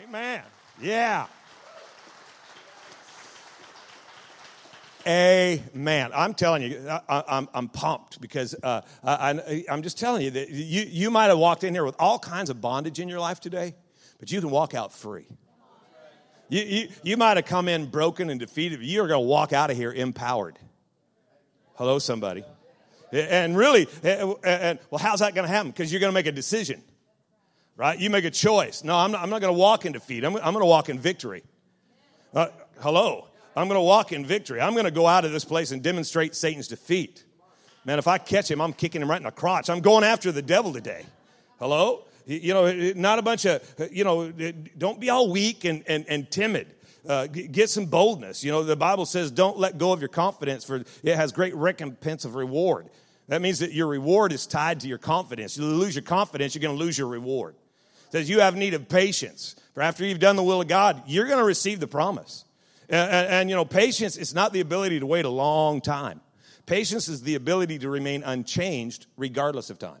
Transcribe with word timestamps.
Amen. 0.00 0.42
Yeah. 0.80 1.26
Amen. 5.06 6.10
I'm 6.14 6.32
telling 6.32 6.62
you, 6.62 6.88
I, 6.88 7.24
I'm, 7.28 7.48
I'm 7.52 7.68
pumped 7.68 8.20
because 8.20 8.54
uh, 8.62 8.82
I, 9.04 9.64
I'm 9.68 9.82
just 9.82 9.98
telling 9.98 10.22
you 10.22 10.30
that 10.30 10.48
you, 10.48 10.82
you 10.82 11.10
might 11.10 11.26
have 11.26 11.38
walked 11.38 11.64
in 11.64 11.74
here 11.74 11.84
with 11.84 11.96
all 11.98 12.18
kinds 12.18 12.50
of 12.50 12.60
bondage 12.60 13.00
in 13.00 13.08
your 13.08 13.18
life 13.18 13.40
today, 13.40 13.74
but 14.20 14.30
you 14.30 14.40
can 14.40 14.50
walk 14.50 14.74
out 14.74 14.92
free. 14.92 15.26
You, 16.48 16.62
you, 16.62 16.88
you 17.02 17.16
might 17.16 17.36
have 17.36 17.46
come 17.46 17.68
in 17.68 17.86
broken 17.86 18.30
and 18.30 18.38
defeated, 18.38 18.80
you're 18.82 19.08
going 19.08 19.22
to 19.22 19.26
walk 19.26 19.52
out 19.52 19.70
of 19.70 19.76
here 19.76 19.92
empowered. 19.92 20.58
Hello, 21.74 21.98
somebody. 21.98 22.44
And 23.10 23.56
really, 23.56 23.88
and, 24.02 24.34
and 24.44 24.78
well, 24.90 25.00
how's 25.00 25.18
that 25.18 25.34
going 25.34 25.46
to 25.46 25.52
happen? 25.52 25.70
Because 25.70 25.92
you're 25.92 26.00
going 26.00 26.12
to 26.12 26.14
make 26.14 26.26
a 26.26 26.32
decision, 26.32 26.82
right? 27.76 27.98
You 27.98 28.10
make 28.10 28.24
a 28.24 28.30
choice. 28.30 28.84
No, 28.84 28.96
I'm 28.96 29.12
not, 29.12 29.22
I'm 29.22 29.30
not 29.30 29.40
going 29.40 29.52
to 29.52 29.58
walk 29.58 29.86
in 29.86 29.92
defeat. 29.92 30.24
I'm, 30.24 30.36
I'm 30.36 30.52
going 30.52 30.60
to 30.60 30.66
walk 30.66 30.88
in 30.88 30.98
victory. 30.98 31.42
Uh, 32.34 32.48
hello. 32.80 33.28
I'm 33.54 33.68
going 33.68 33.78
to 33.78 33.84
walk 33.84 34.12
in 34.12 34.24
victory. 34.24 34.60
I'm 34.60 34.72
going 34.72 34.86
to 34.86 34.90
go 34.90 35.06
out 35.06 35.24
of 35.24 35.32
this 35.32 35.44
place 35.44 35.72
and 35.72 35.82
demonstrate 35.82 36.34
Satan's 36.34 36.68
defeat. 36.68 37.24
Man, 37.84 37.98
if 37.98 38.06
I 38.06 38.18
catch 38.18 38.50
him, 38.50 38.60
I'm 38.60 38.72
kicking 38.72 39.02
him 39.02 39.10
right 39.10 39.18
in 39.18 39.24
the 39.24 39.30
crotch. 39.30 39.68
I'm 39.68 39.80
going 39.80 40.04
after 40.04 40.32
the 40.32 40.42
devil 40.42 40.72
today. 40.72 41.04
Hello? 41.58 42.04
You 42.24 42.54
know, 42.54 42.92
not 42.94 43.18
a 43.18 43.22
bunch 43.22 43.44
of, 43.44 43.62
you 43.90 44.04
know, 44.04 44.30
don't 44.78 45.00
be 45.00 45.10
all 45.10 45.30
weak 45.30 45.64
and, 45.64 45.82
and, 45.88 46.06
and 46.08 46.30
timid. 46.30 46.72
Uh, 47.06 47.26
get 47.26 47.68
some 47.68 47.86
boldness. 47.86 48.44
You 48.44 48.52
know, 48.52 48.62
the 48.62 48.76
Bible 48.76 49.06
says, 49.06 49.32
don't 49.32 49.58
let 49.58 49.76
go 49.76 49.92
of 49.92 50.00
your 50.00 50.08
confidence, 50.08 50.64
for 50.64 50.84
it 51.02 51.16
has 51.16 51.32
great 51.32 51.54
recompense 51.56 52.24
of 52.24 52.36
reward. 52.36 52.88
That 53.26 53.42
means 53.42 53.58
that 53.58 53.72
your 53.72 53.88
reward 53.88 54.32
is 54.32 54.46
tied 54.46 54.80
to 54.80 54.88
your 54.88 54.98
confidence. 54.98 55.58
You 55.58 55.64
lose 55.64 55.96
your 55.96 56.04
confidence, 56.04 56.54
you're 56.54 56.62
going 56.62 56.78
to 56.78 56.82
lose 56.82 56.96
your 56.96 57.08
reward. 57.08 57.56
Says 58.12 58.28
you 58.28 58.40
have 58.40 58.54
need 58.54 58.74
of 58.74 58.90
patience. 58.90 59.56
For 59.72 59.82
after 59.82 60.04
you've 60.04 60.18
done 60.18 60.36
the 60.36 60.42
will 60.42 60.60
of 60.60 60.68
God, 60.68 61.02
you're 61.06 61.26
going 61.26 61.38
to 61.38 61.44
receive 61.44 61.80
the 61.80 61.86
promise. 61.86 62.44
And, 62.90 63.10
and, 63.10 63.28
and, 63.28 63.50
you 63.50 63.56
know, 63.56 63.64
patience 63.64 64.18
is 64.18 64.34
not 64.34 64.52
the 64.52 64.60
ability 64.60 65.00
to 65.00 65.06
wait 65.06 65.24
a 65.24 65.30
long 65.30 65.80
time. 65.80 66.20
Patience 66.66 67.08
is 67.08 67.22
the 67.22 67.36
ability 67.36 67.78
to 67.78 67.88
remain 67.88 68.22
unchanged 68.22 69.06
regardless 69.16 69.70
of 69.70 69.78
time. 69.78 70.00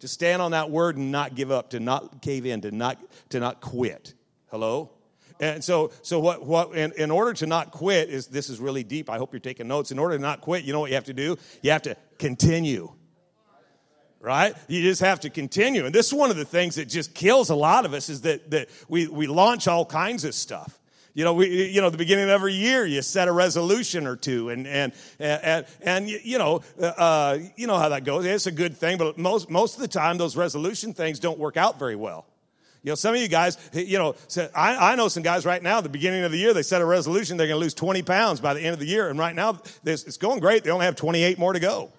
To 0.00 0.08
stand 0.08 0.42
on 0.42 0.50
that 0.50 0.68
word 0.68 0.96
and 0.96 1.12
not 1.12 1.36
give 1.36 1.52
up, 1.52 1.70
to 1.70 1.80
not 1.80 2.22
cave 2.22 2.44
in, 2.44 2.60
to 2.62 2.72
not, 2.72 2.98
to 3.28 3.38
not 3.38 3.60
quit. 3.60 4.14
Hello? 4.50 4.90
And 5.38 5.62
so, 5.62 5.92
so 6.02 6.18
what, 6.18 6.44
what 6.44 6.74
in, 6.74 6.90
in 6.96 7.12
order 7.12 7.34
to 7.34 7.46
not 7.46 7.70
quit 7.70 8.08
is 8.08 8.26
this 8.26 8.50
is 8.50 8.58
really 8.58 8.82
deep. 8.82 9.08
I 9.08 9.18
hope 9.18 9.32
you're 9.32 9.38
taking 9.38 9.68
notes. 9.68 9.92
In 9.92 10.00
order 10.00 10.16
to 10.16 10.22
not 10.22 10.40
quit, 10.40 10.64
you 10.64 10.72
know 10.72 10.80
what 10.80 10.90
you 10.90 10.96
have 10.96 11.04
to 11.04 11.14
do? 11.14 11.36
You 11.62 11.70
have 11.70 11.82
to 11.82 11.96
continue. 12.18 12.92
Right? 14.20 14.54
You 14.66 14.82
just 14.82 15.00
have 15.00 15.20
to 15.20 15.30
continue. 15.30 15.86
And 15.86 15.94
this 15.94 16.08
is 16.08 16.14
one 16.14 16.30
of 16.30 16.36
the 16.36 16.44
things 16.44 16.74
that 16.74 16.86
just 16.88 17.14
kills 17.14 17.50
a 17.50 17.54
lot 17.54 17.84
of 17.86 17.94
us 17.94 18.08
is 18.08 18.22
that, 18.22 18.50
that 18.50 18.68
we, 18.88 19.06
we 19.06 19.28
launch 19.28 19.68
all 19.68 19.84
kinds 19.84 20.24
of 20.24 20.34
stuff. 20.34 20.78
You 21.14 21.24
know, 21.24 21.34
we, 21.34 21.68
you 21.68 21.80
know, 21.80 21.90
the 21.90 21.98
beginning 21.98 22.24
of 22.24 22.30
every 22.30 22.52
year, 22.52 22.84
you 22.86 23.02
set 23.02 23.28
a 23.28 23.32
resolution 23.32 24.06
or 24.06 24.14
two, 24.14 24.50
and 24.50 24.68
and 24.68 24.92
and 25.18 25.66
and 25.80 26.08
you 26.08 26.38
know, 26.38 26.62
uh, 26.80 27.38
you 27.56 27.66
know 27.66 27.76
how 27.76 27.88
that 27.88 28.04
goes. 28.04 28.24
It's 28.24 28.46
a 28.46 28.52
good 28.52 28.76
thing, 28.76 28.98
but 28.98 29.18
most 29.18 29.50
most 29.50 29.74
of 29.74 29.80
the 29.80 29.88
time, 29.88 30.16
those 30.16 30.36
resolution 30.36 30.94
things 30.94 31.18
don't 31.18 31.38
work 31.38 31.56
out 31.56 31.76
very 31.76 31.96
well. 31.96 32.24
You 32.84 32.92
know, 32.92 32.94
some 32.94 33.14
of 33.14 33.20
you 33.20 33.28
guys, 33.28 33.58
you 33.72 33.98
know, 33.98 34.14
I, 34.54 34.92
I 34.92 34.94
know 34.94 35.08
some 35.08 35.24
guys 35.24 35.44
right 35.44 35.62
now, 35.62 35.78
at 35.78 35.82
the 35.82 35.90
beginning 35.90 36.22
of 36.22 36.30
the 36.30 36.38
year, 36.38 36.54
they 36.54 36.62
set 36.62 36.80
a 36.80 36.86
resolution 36.86 37.36
they're 37.36 37.48
going 37.48 37.58
to 37.58 37.64
lose 37.64 37.74
20 37.74 38.02
pounds 38.02 38.40
by 38.40 38.54
the 38.54 38.60
end 38.60 38.74
of 38.74 38.78
the 38.78 38.86
year. 38.86 39.08
And 39.08 39.18
right 39.18 39.34
now, 39.34 39.60
it's 39.84 40.16
going 40.16 40.38
great. 40.38 40.62
They 40.62 40.70
only 40.70 40.86
have 40.86 40.94
28 40.94 41.38
more 41.38 41.52
to 41.52 41.60
go. 41.60 41.90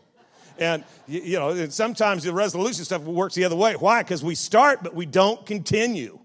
And, 0.60 0.84
you 1.08 1.40
know, 1.40 1.70
sometimes 1.70 2.24
the 2.24 2.34
resolution 2.34 2.84
stuff 2.84 3.02
works 3.04 3.34
the 3.36 3.46
other 3.46 3.56
way. 3.56 3.74
Why? 3.74 4.04
Because 4.04 4.24
we 4.24 4.36
start, 4.36 4.84
but 4.84 4.94
we 4.94 5.06
don't 5.06 5.46
continue. 5.46 6.20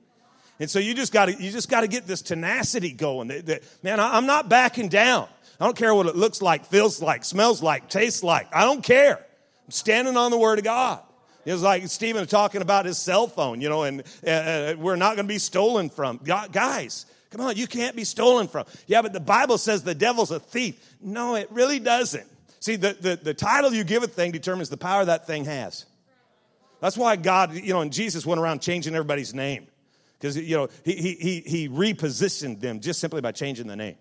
And 0.60 0.70
so 0.70 0.78
you 0.78 0.94
just 0.94 1.12
got 1.12 1.26
to 1.26 1.32
you 1.32 1.50
just 1.50 1.68
got 1.68 1.80
to 1.80 1.88
get 1.88 2.06
this 2.06 2.22
tenacity 2.22 2.92
going. 2.92 3.28
That, 3.28 3.46
that, 3.46 3.62
man, 3.82 4.00
I, 4.00 4.16
I'm 4.16 4.26
not 4.26 4.48
backing 4.48 4.88
down. 4.88 5.28
I 5.60 5.64
don't 5.64 5.76
care 5.76 5.94
what 5.94 6.06
it 6.06 6.16
looks 6.16 6.42
like, 6.42 6.66
feels 6.66 7.00
like, 7.00 7.24
smells 7.24 7.62
like, 7.62 7.88
tastes 7.88 8.22
like. 8.22 8.48
I 8.54 8.64
don't 8.64 8.82
care. 8.82 9.16
I'm 9.16 9.70
standing 9.70 10.16
on 10.16 10.30
the 10.30 10.38
Word 10.38 10.58
of 10.58 10.64
God. 10.64 11.00
It 11.44 11.52
was 11.52 11.62
like 11.62 11.86
Stephen 11.88 12.26
talking 12.26 12.62
about 12.62 12.86
his 12.86 12.98
cell 12.98 13.26
phone, 13.26 13.60
you 13.60 13.68
know, 13.68 13.82
and 13.82 14.02
uh, 14.26 14.30
uh 14.30 14.74
we're 14.78 14.96
not 14.96 15.16
going 15.16 15.26
to 15.26 15.32
be 15.32 15.38
stolen 15.38 15.90
from. 15.90 16.18
Guys, 16.24 17.06
come 17.30 17.40
on, 17.40 17.56
you 17.56 17.66
can't 17.66 17.94
be 17.94 18.04
stolen 18.04 18.48
from. 18.48 18.64
Yeah, 18.86 19.02
but 19.02 19.12
the 19.12 19.20
Bible 19.20 19.58
says 19.58 19.82
the 19.82 19.94
devil's 19.94 20.30
a 20.30 20.40
thief. 20.40 20.76
No, 21.00 21.34
it 21.36 21.48
really 21.50 21.78
doesn't. 21.78 22.26
See, 22.64 22.76
the, 22.76 22.96
the, 22.98 23.16
the 23.16 23.34
title 23.34 23.74
you 23.74 23.84
give 23.84 24.04
a 24.04 24.06
thing 24.06 24.32
determines 24.32 24.70
the 24.70 24.78
power 24.78 25.04
that 25.04 25.26
thing 25.26 25.44
has. 25.44 25.84
That's 26.80 26.96
why 26.96 27.16
God, 27.16 27.52
you 27.52 27.74
know, 27.74 27.82
and 27.82 27.92
Jesus 27.92 28.24
went 28.24 28.40
around 28.40 28.62
changing 28.62 28.94
everybody's 28.94 29.34
name. 29.34 29.66
Because 30.18 30.38
you 30.38 30.56
know 30.56 30.68
he, 30.82 30.94
he, 31.20 31.40
he 31.44 31.68
repositioned 31.68 32.60
them 32.60 32.80
just 32.80 33.00
simply 33.00 33.20
by 33.20 33.32
changing 33.32 33.66
the 33.66 33.76
name. 33.76 33.96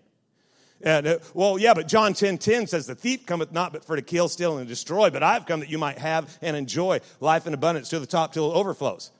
And 0.80 1.06
uh, 1.06 1.18
well 1.34 1.58
yeah 1.58 1.74
but 1.74 1.88
john 1.88 2.14
10 2.14 2.38
10 2.38 2.66
says 2.66 2.86
the 2.86 2.94
thief 2.94 3.26
cometh 3.26 3.52
not 3.52 3.72
but 3.74 3.84
for 3.84 3.96
to 3.96 4.02
kill 4.02 4.28
steal 4.28 4.58
and 4.58 4.66
destroy 4.66 5.08
but 5.08 5.22
i've 5.22 5.46
come 5.46 5.60
that 5.60 5.70
you 5.70 5.78
might 5.78 5.98
have 5.98 6.36
and 6.42 6.56
enjoy 6.56 7.00
life 7.20 7.46
in 7.46 7.54
abundance 7.54 7.90
to 7.90 8.00
the 8.00 8.06
top 8.06 8.32
till 8.32 8.50
it 8.50 8.54
overflows. 8.54 9.10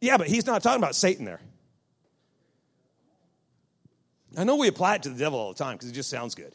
Yeah 0.00 0.18
but 0.18 0.28
he's 0.28 0.46
not 0.46 0.62
talking 0.62 0.82
about 0.82 0.94
satan 0.94 1.24
there. 1.24 1.40
I 4.36 4.44
know 4.44 4.56
we 4.56 4.68
apply 4.68 4.96
it 4.96 5.02
to 5.04 5.08
the 5.08 5.18
devil 5.18 5.38
all 5.38 5.52
the 5.52 5.58
time 5.58 5.76
because 5.76 5.88
it 5.88 5.94
just 5.94 6.10
sounds 6.10 6.34
good 6.34 6.54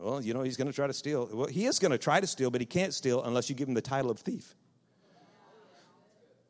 well 0.00 0.20
you 0.20 0.34
know 0.34 0.42
he's 0.42 0.56
going 0.56 0.66
to 0.66 0.72
try 0.72 0.86
to 0.86 0.92
steal 0.92 1.28
well 1.32 1.46
he 1.46 1.66
is 1.66 1.78
going 1.78 1.92
to 1.92 1.98
try 1.98 2.20
to 2.20 2.26
steal 2.26 2.50
but 2.50 2.60
he 2.60 2.66
can't 2.66 2.94
steal 2.94 3.22
unless 3.22 3.48
you 3.48 3.54
give 3.54 3.68
him 3.68 3.74
the 3.74 3.82
title 3.82 4.10
of 4.10 4.18
thief 4.18 4.54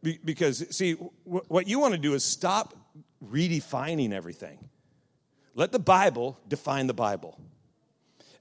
because, 0.03 0.65
see, 0.75 0.93
what 1.25 1.66
you 1.66 1.78
want 1.78 1.93
to 1.93 1.99
do 1.99 2.15
is 2.15 2.25
stop 2.25 2.75
redefining 3.25 4.12
everything. 4.12 4.59
Let 5.55 5.72
the 5.72 5.78
Bible 5.78 6.39
define 6.49 6.87
the 6.87 6.94
Bible. 6.94 7.39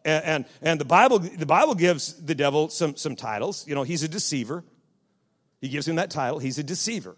And, 0.05 0.23
and, 0.23 0.45
and, 0.61 0.79
the, 0.79 0.85
Bible, 0.85 1.19
the 1.19 1.45
Bible 1.45 1.75
gives 1.75 2.13
the 2.13 2.35
devil 2.35 2.69
some, 2.69 2.95
some 2.95 3.15
titles. 3.15 3.67
You 3.67 3.75
know, 3.75 3.83
he's 3.83 4.03
a 4.03 4.07
deceiver. 4.07 4.63
He 5.59 5.67
gives 5.67 5.87
him 5.87 5.97
that 5.97 6.11
title. 6.11 6.39
He's 6.39 6.57
a 6.57 6.63
deceiver. 6.63 7.17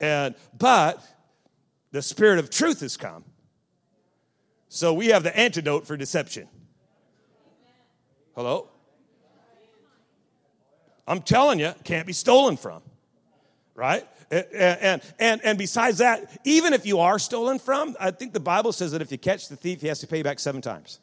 And, 0.00 0.34
but 0.56 1.02
the 1.92 2.02
Spirit 2.02 2.38
of 2.40 2.50
truth 2.50 2.80
has 2.80 2.98
come. 2.98 3.24
So 4.68 4.92
we 4.92 5.08
have 5.08 5.22
the 5.22 5.34
antidote 5.36 5.86
for 5.86 5.96
deception. 5.96 6.48
Hello? 8.34 8.68
I'm 11.06 11.20
telling 11.20 11.58
you, 11.58 11.74
can't 11.84 12.06
be 12.06 12.12
stolen 12.12 12.56
from 12.56 12.82
right? 13.74 14.06
And, 14.30 15.02
and, 15.18 15.40
and 15.44 15.58
besides 15.58 15.98
that, 15.98 16.40
even 16.44 16.72
if 16.72 16.86
you 16.86 17.00
are 17.00 17.18
stolen 17.18 17.58
from, 17.58 17.96
I 18.00 18.10
think 18.10 18.32
the 18.32 18.40
Bible 18.40 18.72
says 18.72 18.92
that 18.92 19.02
if 19.02 19.12
you 19.12 19.18
catch 19.18 19.48
the 19.48 19.56
thief, 19.56 19.80
he 19.80 19.88
has 19.88 20.00
to 20.00 20.06
pay 20.06 20.22
back 20.22 20.38
seven 20.38 20.60
times. 20.60 21.00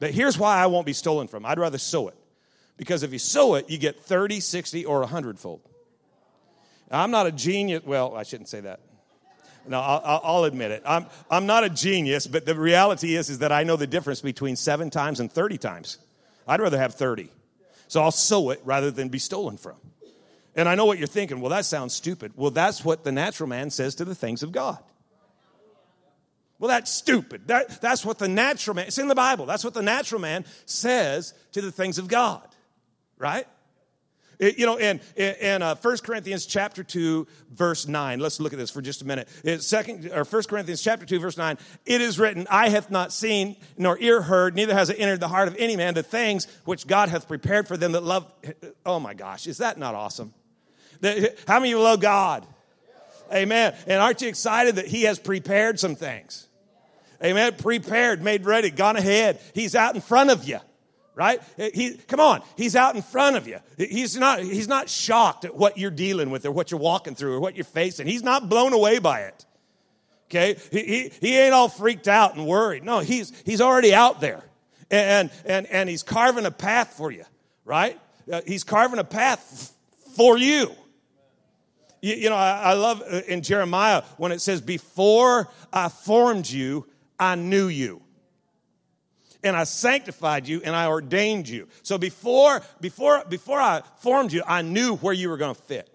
But 0.00 0.12
here's 0.12 0.38
why 0.38 0.56
I 0.56 0.66
won't 0.66 0.86
be 0.86 0.92
stolen 0.92 1.28
from. 1.28 1.46
I'd 1.46 1.58
rather 1.58 1.78
sow 1.78 2.08
it. 2.08 2.16
Because 2.76 3.02
if 3.02 3.12
you 3.12 3.18
sow 3.18 3.54
it, 3.54 3.70
you 3.70 3.78
get 3.78 4.00
30, 4.00 4.40
60, 4.40 4.84
or 4.84 5.00
100 5.00 5.38
fold. 5.38 5.60
I'm 6.90 7.10
not 7.10 7.26
a 7.26 7.32
genius. 7.32 7.82
Well, 7.84 8.16
I 8.16 8.24
shouldn't 8.24 8.48
say 8.48 8.60
that. 8.60 8.80
No, 9.66 9.80
I'll, 9.80 10.20
I'll, 10.22 10.44
admit 10.44 10.72
it. 10.72 10.82
I'm, 10.84 11.06
I'm 11.30 11.46
not 11.46 11.64
a 11.64 11.70
genius, 11.70 12.26
but 12.26 12.44
the 12.44 12.54
reality 12.54 13.16
is, 13.16 13.30
is 13.30 13.38
that 13.38 13.50
I 13.50 13.62
know 13.62 13.76
the 13.76 13.86
difference 13.86 14.20
between 14.20 14.56
seven 14.56 14.90
times 14.90 15.20
and 15.20 15.32
30 15.32 15.56
times. 15.56 15.98
I'd 16.46 16.60
rather 16.60 16.78
have 16.78 16.94
30. 16.94 17.30
So 17.88 18.02
I'll 18.02 18.10
sow 18.10 18.50
it 18.50 18.60
rather 18.64 18.90
than 18.90 19.08
be 19.08 19.18
stolen 19.18 19.56
from. 19.56 19.76
And 20.56 20.68
I 20.68 20.74
know 20.74 20.84
what 20.84 20.98
you're 20.98 21.06
thinking. 21.06 21.40
Well, 21.40 21.50
that 21.50 21.64
sounds 21.64 21.94
stupid. 21.94 22.32
Well, 22.36 22.50
that's 22.50 22.84
what 22.84 23.04
the 23.04 23.12
natural 23.12 23.48
man 23.48 23.70
says 23.70 23.96
to 23.96 24.04
the 24.04 24.14
things 24.14 24.42
of 24.42 24.52
God. 24.52 24.78
Well, 26.58 26.68
that's 26.68 26.90
stupid. 26.90 27.48
That, 27.48 27.80
that's 27.80 28.04
what 28.04 28.18
the 28.18 28.28
natural 28.28 28.76
man, 28.76 28.86
it's 28.86 28.98
in 28.98 29.08
the 29.08 29.14
Bible. 29.14 29.44
That's 29.46 29.64
what 29.64 29.74
the 29.74 29.82
natural 29.82 30.20
man 30.20 30.44
says 30.66 31.34
to 31.52 31.60
the 31.60 31.72
things 31.72 31.98
of 31.98 32.08
God, 32.08 32.46
right? 33.18 33.46
It, 34.38 34.58
you 34.58 34.66
know, 34.66 34.76
in, 34.76 35.00
in 35.16 35.62
uh, 35.62 35.74
1 35.76 35.96
Corinthians 35.98 36.46
chapter 36.46 36.82
2, 36.82 37.26
verse 37.52 37.86
9, 37.86 38.20
let's 38.20 38.40
look 38.40 38.52
at 38.52 38.58
this 38.58 38.70
for 38.70 38.82
just 38.82 39.02
a 39.02 39.06
minute. 39.06 39.28
It's 39.44 39.66
second, 39.66 40.10
or 40.12 40.24
1 40.24 40.42
Corinthians 40.44 40.82
chapter 40.82 41.06
2, 41.06 41.18
verse 41.20 41.36
9, 41.36 41.58
it 41.86 42.00
is 42.00 42.18
written, 42.18 42.46
I 42.50 42.68
hath 42.68 42.90
not 42.90 43.12
seen, 43.12 43.56
nor 43.76 43.98
ear 43.98 44.22
heard, 44.22 44.54
neither 44.54 44.74
has 44.74 44.90
it 44.90 44.96
entered 44.98 45.20
the 45.20 45.28
heart 45.28 45.48
of 45.48 45.56
any 45.58 45.76
man 45.76 45.94
the 45.94 46.02
things 46.02 46.46
which 46.64 46.86
God 46.86 47.08
hath 47.08 47.28
prepared 47.28 47.68
for 47.68 47.76
them 47.76 47.92
that 47.92 48.02
love. 48.02 48.32
Oh 48.84 49.00
my 49.00 49.14
gosh, 49.14 49.46
is 49.46 49.58
that 49.58 49.78
not 49.78 49.94
awesome? 49.94 50.34
How 51.02 51.60
many 51.60 51.72
of 51.72 51.78
you 51.78 51.80
love 51.80 52.00
God? 52.00 52.46
Amen. 53.32 53.74
And 53.86 54.00
aren't 54.00 54.22
you 54.22 54.28
excited 54.28 54.76
that 54.76 54.86
He 54.86 55.02
has 55.04 55.18
prepared 55.18 55.80
some 55.80 55.96
things? 55.96 56.46
Amen. 57.22 57.54
Prepared, 57.56 58.22
made 58.22 58.44
ready, 58.44 58.70
gone 58.70 58.96
ahead. 58.96 59.40
He's 59.54 59.74
out 59.74 59.94
in 59.94 60.00
front 60.00 60.30
of 60.30 60.46
you 60.46 60.60
right? 61.14 61.40
He 61.56 61.96
come 62.08 62.20
on 62.20 62.42
he's 62.56 62.76
out 62.76 62.96
in 62.96 63.02
front 63.02 63.36
of 63.36 63.46
you. 63.46 63.58
He's 63.76 64.16
not 64.16 64.40
he's 64.40 64.68
not 64.68 64.88
shocked 64.88 65.44
at 65.44 65.54
what 65.54 65.78
you're 65.78 65.90
dealing 65.90 66.30
with 66.30 66.44
or 66.46 66.50
what 66.50 66.70
you're 66.70 66.80
walking 66.80 67.14
through 67.14 67.34
or 67.34 67.40
what 67.40 67.54
you're 67.56 67.64
facing. 67.64 68.06
He's 68.06 68.22
not 68.22 68.48
blown 68.48 68.72
away 68.72 68.98
by 68.98 69.22
it 69.22 69.46
okay? 70.30 70.56
He, 70.72 70.82
he, 70.82 71.12
he 71.20 71.38
ain't 71.38 71.52
all 71.52 71.68
freaked 71.68 72.08
out 72.08 72.34
and 72.34 72.46
worried. 72.46 72.82
No 72.84 73.00
he's 73.00 73.32
he's 73.44 73.60
already 73.60 73.94
out 73.94 74.20
there. 74.20 74.42
And 74.90 75.30
and 75.44 75.66
and 75.66 75.88
he's 75.88 76.02
carving 76.02 76.46
a 76.46 76.50
path 76.50 76.94
for 76.96 77.10
you 77.10 77.24
right? 77.64 77.98
Uh, 78.30 78.40
he's 78.46 78.64
carving 78.64 78.98
a 78.98 79.04
path 79.04 79.72
for 80.16 80.38
you. 80.38 80.72
You, 82.00 82.14
you 82.14 82.30
know, 82.30 82.36
I, 82.36 82.60
I 82.62 82.72
love 82.74 83.02
uh, 83.02 83.22
in 83.26 83.42
Jeremiah 83.42 84.02
when 84.16 84.32
it 84.32 84.40
says, 84.40 84.60
Before 84.60 85.48
I 85.72 85.88
formed 85.88 86.48
you, 86.48 86.86
I 87.18 87.34
knew 87.34 87.68
you 87.68 88.02
and 89.44 89.56
I 89.56 89.64
sanctified 89.64 90.48
you 90.48 90.62
and 90.64 90.74
I 90.74 90.88
ordained 90.88 91.48
you. 91.48 91.68
So 91.82 91.98
before, 91.98 92.62
before, 92.80 93.24
before 93.28 93.60
I 93.60 93.82
formed 93.98 94.32
you, 94.32 94.42
I 94.46 94.62
knew 94.62 94.96
where 94.96 95.14
you 95.14 95.28
were 95.28 95.36
going 95.36 95.54
to 95.54 95.60
fit. 95.60 95.88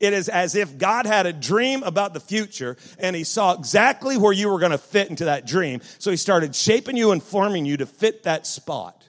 It 0.00 0.14
is 0.14 0.30
as 0.30 0.54
if 0.54 0.78
God 0.78 1.04
had 1.04 1.26
a 1.26 1.32
dream 1.32 1.82
about 1.82 2.14
the 2.14 2.20
future 2.20 2.78
and 2.98 3.14
he 3.14 3.22
saw 3.22 3.52
exactly 3.52 4.16
where 4.16 4.32
you 4.32 4.48
were 4.48 4.58
going 4.58 4.72
to 4.72 4.78
fit 4.78 5.10
into 5.10 5.26
that 5.26 5.46
dream. 5.46 5.82
So 5.98 6.10
he 6.10 6.16
started 6.16 6.56
shaping 6.56 6.96
you 6.96 7.12
and 7.12 7.22
forming 7.22 7.66
you 7.66 7.76
to 7.76 7.86
fit 7.86 8.22
that 8.22 8.46
spot. 8.46 9.06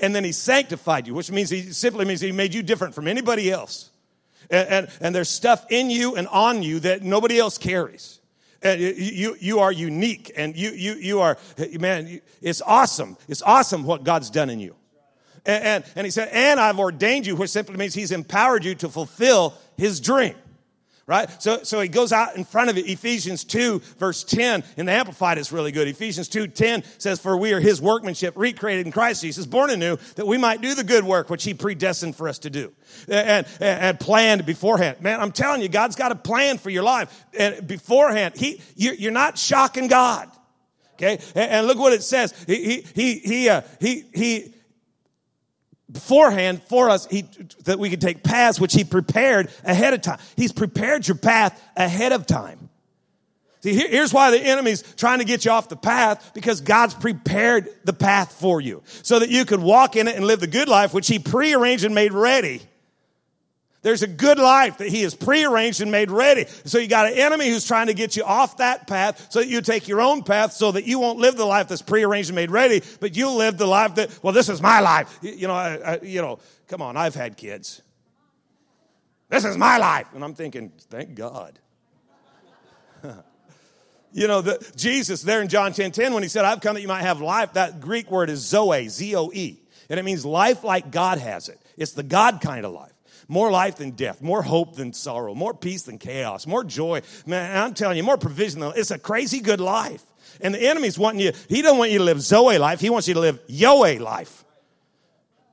And 0.00 0.14
then 0.14 0.22
he 0.22 0.30
sanctified 0.30 1.08
you, 1.08 1.14
which 1.14 1.32
means 1.32 1.50
he 1.50 1.72
simply 1.72 2.04
means 2.04 2.20
he 2.20 2.30
made 2.30 2.54
you 2.54 2.62
different 2.62 2.94
from 2.94 3.08
anybody 3.08 3.50
else. 3.50 3.90
And, 4.48 4.68
and, 4.68 4.88
and 5.00 5.14
there's 5.14 5.28
stuff 5.28 5.66
in 5.70 5.90
you 5.90 6.14
and 6.14 6.28
on 6.28 6.62
you 6.62 6.78
that 6.80 7.02
nobody 7.02 7.36
else 7.38 7.58
carries. 7.58 8.17
Uh, 8.64 8.68
and 8.68 8.80
you, 8.80 9.36
you 9.38 9.60
are 9.60 9.70
unique 9.70 10.32
and 10.36 10.56
you, 10.56 10.70
you, 10.70 10.94
you 10.94 11.20
are, 11.20 11.38
man, 11.78 12.20
it's 12.42 12.62
awesome. 12.62 13.16
It's 13.28 13.42
awesome 13.42 13.84
what 13.84 14.04
God's 14.04 14.30
done 14.30 14.50
in 14.50 14.58
you. 14.58 14.74
And, 15.46 15.64
and, 15.64 15.84
and 15.94 16.04
he 16.04 16.10
said, 16.10 16.28
and 16.32 16.58
I've 16.58 16.78
ordained 16.78 17.26
you, 17.26 17.36
which 17.36 17.50
simply 17.50 17.76
means 17.76 17.94
he's 17.94 18.12
empowered 18.12 18.64
you 18.64 18.74
to 18.76 18.88
fulfill 18.88 19.54
his 19.76 20.00
dream 20.00 20.34
right? 21.08 21.42
So, 21.42 21.62
so 21.62 21.80
he 21.80 21.88
goes 21.88 22.12
out 22.12 22.36
in 22.36 22.44
front 22.44 22.68
of 22.68 22.76
it. 22.76 22.86
Ephesians 22.86 23.42
2, 23.42 23.80
verse 23.98 24.22
10, 24.24 24.62
in 24.76 24.84
the 24.84 24.92
Amplified, 24.92 25.38
is 25.38 25.50
really 25.50 25.72
good. 25.72 25.88
Ephesians 25.88 26.28
2, 26.28 26.48
10 26.48 26.84
says, 26.98 27.18
For 27.18 27.34
we 27.34 27.54
are 27.54 27.60
his 27.60 27.80
workmanship, 27.80 28.34
recreated 28.36 28.84
in 28.84 28.92
Christ 28.92 29.22
Jesus, 29.22 29.46
born 29.46 29.70
anew, 29.70 29.96
that 30.16 30.26
we 30.26 30.36
might 30.36 30.60
do 30.60 30.74
the 30.74 30.84
good 30.84 31.04
work 31.04 31.30
which 31.30 31.44
he 31.44 31.54
predestined 31.54 32.14
for 32.14 32.28
us 32.28 32.40
to 32.40 32.50
do 32.50 32.74
and, 33.08 33.46
and, 33.58 33.80
and 33.80 34.00
planned 34.00 34.44
beforehand. 34.44 35.00
Man, 35.00 35.18
I'm 35.18 35.32
telling 35.32 35.62
you, 35.62 35.70
God's 35.70 35.96
got 35.96 36.12
a 36.12 36.16
plan 36.16 36.58
for 36.58 36.68
your 36.68 36.82
life. 36.84 37.24
And 37.36 37.66
beforehand, 37.66 38.36
he, 38.36 38.60
you're 38.76 39.10
not 39.10 39.38
shocking 39.38 39.88
God. 39.88 40.30
Okay? 40.94 41.18
And, 41.34 41.66
look 41.66 41.78
what 41.78 41.94
it 41.94 42.02
says. 42.02 42.34
He, 42.46 42.64
he, 42.64 42.80
he, 42.94 43.18
he, 43.20 43.48
uh, 43.48 43.62
he, 43.80 44.04
he, 44.12 44.54
beforehand 45.90 46.62
for 46.68 46.90
us 46.90 47.06
he, 47.06 47.22
that 47.64 47.78
we 47.78 47.90
could 47.90 48.00
take 48.00 48.22
paths 48.22 48.60
which 48.60 48.74
he 48.74 48.84
prepared 48.84 49.50
ahead 49.64 49.94
of 49.94 50.02
time. 50.02 50.18
He's 50.36 50.52
prepared 50.52 51.06
your 51.08 51.16
path 51.16 51.60
ahead 51.76 52.12
of 52.12 52.26
time. 52.26 52.68
See, 53.60 53.74
here, 53.74 53.88
here's 53.88 54.12
why 54.12 54.30
the 54.30 54.38
enemy's 54.38 54.82
trying 54.94 55.18
to 55.18 55.24
get 55.24 55.44
you 55.44 55.50
off 55.50 55.68
the 55.68 55.76
path 55.76 56.32
because 56.32 56.60
God's 56.60 56.94
prepared 56.94 57.68
the 57.84 57.92
path 57.92 58.32
for 58.32 58.60
you 58.60 58.82
so 59.02 59.18
that 59.18 59.30
you 59.30 59.44
could 59.44 59.60
walk 59.60 59.96
in 59.96 60.06
it 60.06 60.14
and 60.14 60.24
live 60.24 60.40
the 60.40 60.46
good 60.46 60.68
life 60.68 60.94
which 60.94 61.08
he 61.08 61.18
prearranged 61.18 61.84
and 61.84 61.94
made 61.94 62.12
ready 62.12 62.62
there's 63.82 64.02
a 64.02 64.08
good 64.08 64.38
life 64.38 64.78
that 64.78 64.88
he 64.88 65.02
has 65.02 65.14
prearranged 65.14 65.80
and 65.80 65.90
made 65.90 66.10
ready. 66.10 66.46
So 66.64 66.78
you 66.78 66.88
got 66.88 67.12
an 67.12 67.18
enemy 67.18 67.48
who's 67.48 67.66
trying 67.66 67.86
to 67.86 67.94
get 67.94 68.16
you 68.16 68.24
off 68.24 68.56
that 68.56 68.86
path 68.88 69.28
so 69.30 69.38
that 69.38 69.48
you 69.48 69.60
take 69.60 69.86
your 69.86 70.00
own 70.00 70.24
path 70.24 70.52
so 70.52 70.72
that 70.72 70.84
you 70.84 70.98
won't 70.98 71.18
live 71.18 71.36
the 71.36 71.44
life 71.44 71.68
that's 71.68 71.82
prearranged 71.82 72.30
and 72.30 72.36
made 72.36 72.50
ready, 72.50 72.82
but 73.00 73.16
you'll 73.16 73.36
live 73.36 73.56
the 73.56 73.66
life 73.66 73.94
that, 73.94 74.18
well, 74.22 74.32
this 74.32 74.48
is 74.48 74.60
my 74.60 74.80
life. 74.80 75.18
You 75.22 75.46
know, 75.46 75.54
I, 75.54 75.74
I, 75.76 76.00
you 76.02 76.20
know, 76.20 76.40
come 76.66 76.82
on, 76.82 76.96
I've 76.96 77.14
had 77.14 77.36
kids. 77.36 77.82
This 79.28 79.44
is 79.44 79.56
my 79.56 79.78
life. 79.78 80.08
And 80.14 80.24
I'm 80.24 80.34
thinking, 80.34 80.72
thank 80.90 81.14
God. 81.14 81.58
you 84.12 84.26
know, 84.26 84.40
the, 84.40 84.72
Jesus 84.74 85.22
there 85.22 85.40
in 85.40 85.48
John 85.48 85.72
10, 85.72 85.92
10, 85.92 86.14
when 86.14 86.24
he 86.24 86.28
said, 86.28 86.44
I've 86.44 86.60
come 86.60 86.74
that 86.74 86.80
you 86.80 86.88
might 86.88 87.02
have 87.02 87.20
life, 87.20 87.52
that 87.52 87.80
Greek 87.80 88.10
word 88.10 88.28
is 88.28 88.40
zoe, 88.40 88.88
Z-O-E. 88.88 89.60
And 89.90 90.00
it 90.00 90.02
means 90.04 90.24
life 90.24 90.64
like 90.64 90.90
God 90.90 91.18
has 91.18 91.48
it. 91.48 91.60
It's 91.76 91.92
the 91.92 92.02
God 92.02 92.40
kind 92.40 92.66
of 92.66 92.72
life. 92.72 92.92
More 93.26 93.50
life 93.50 93.76
than 93.76 93.92
death, 93.92 94.22
more 94.22 94.42
hope 94.42 94.76
than 94.76 94.92
sorrow, 94.92 95.34
more 95.34 95.54
peace 95.54 95.82
than 95.82 95.98
chaos, 95.98 96.46
more 96.46 96.62
joy. 96.62 97.02
Man, 97.26 97.56
I'm 97.56 97.74
telling 97.74 97.96
you, 97.96 98.02
more 98.02 98.18
provision 98.18 98.62
it's 98.76 98.90
a 98.90 98.98
crazy 98.98 99.40
good 99.40 99.60
life. 99.60 100.02
And 100.40 100.54
the 100.54 100.62
enemy's 100.62 100.98
wanting 100.98 101.20
you, 101.20 101.32
he 101.48 101.62
doesn't 101.62 101.78
want 101.78 101.90
you 101.90 101.98
to 101.98 102.04
live 102.04 102.20
Zoe 102.20 102.58
life, 102.58 102.80
he 102.80 102.90
wants 102.90 103.08
you 103.08 103.14
to 103.14 103.20
live 103.20 103.44
Yoe 103.48 103.98
life. 103.98 104.44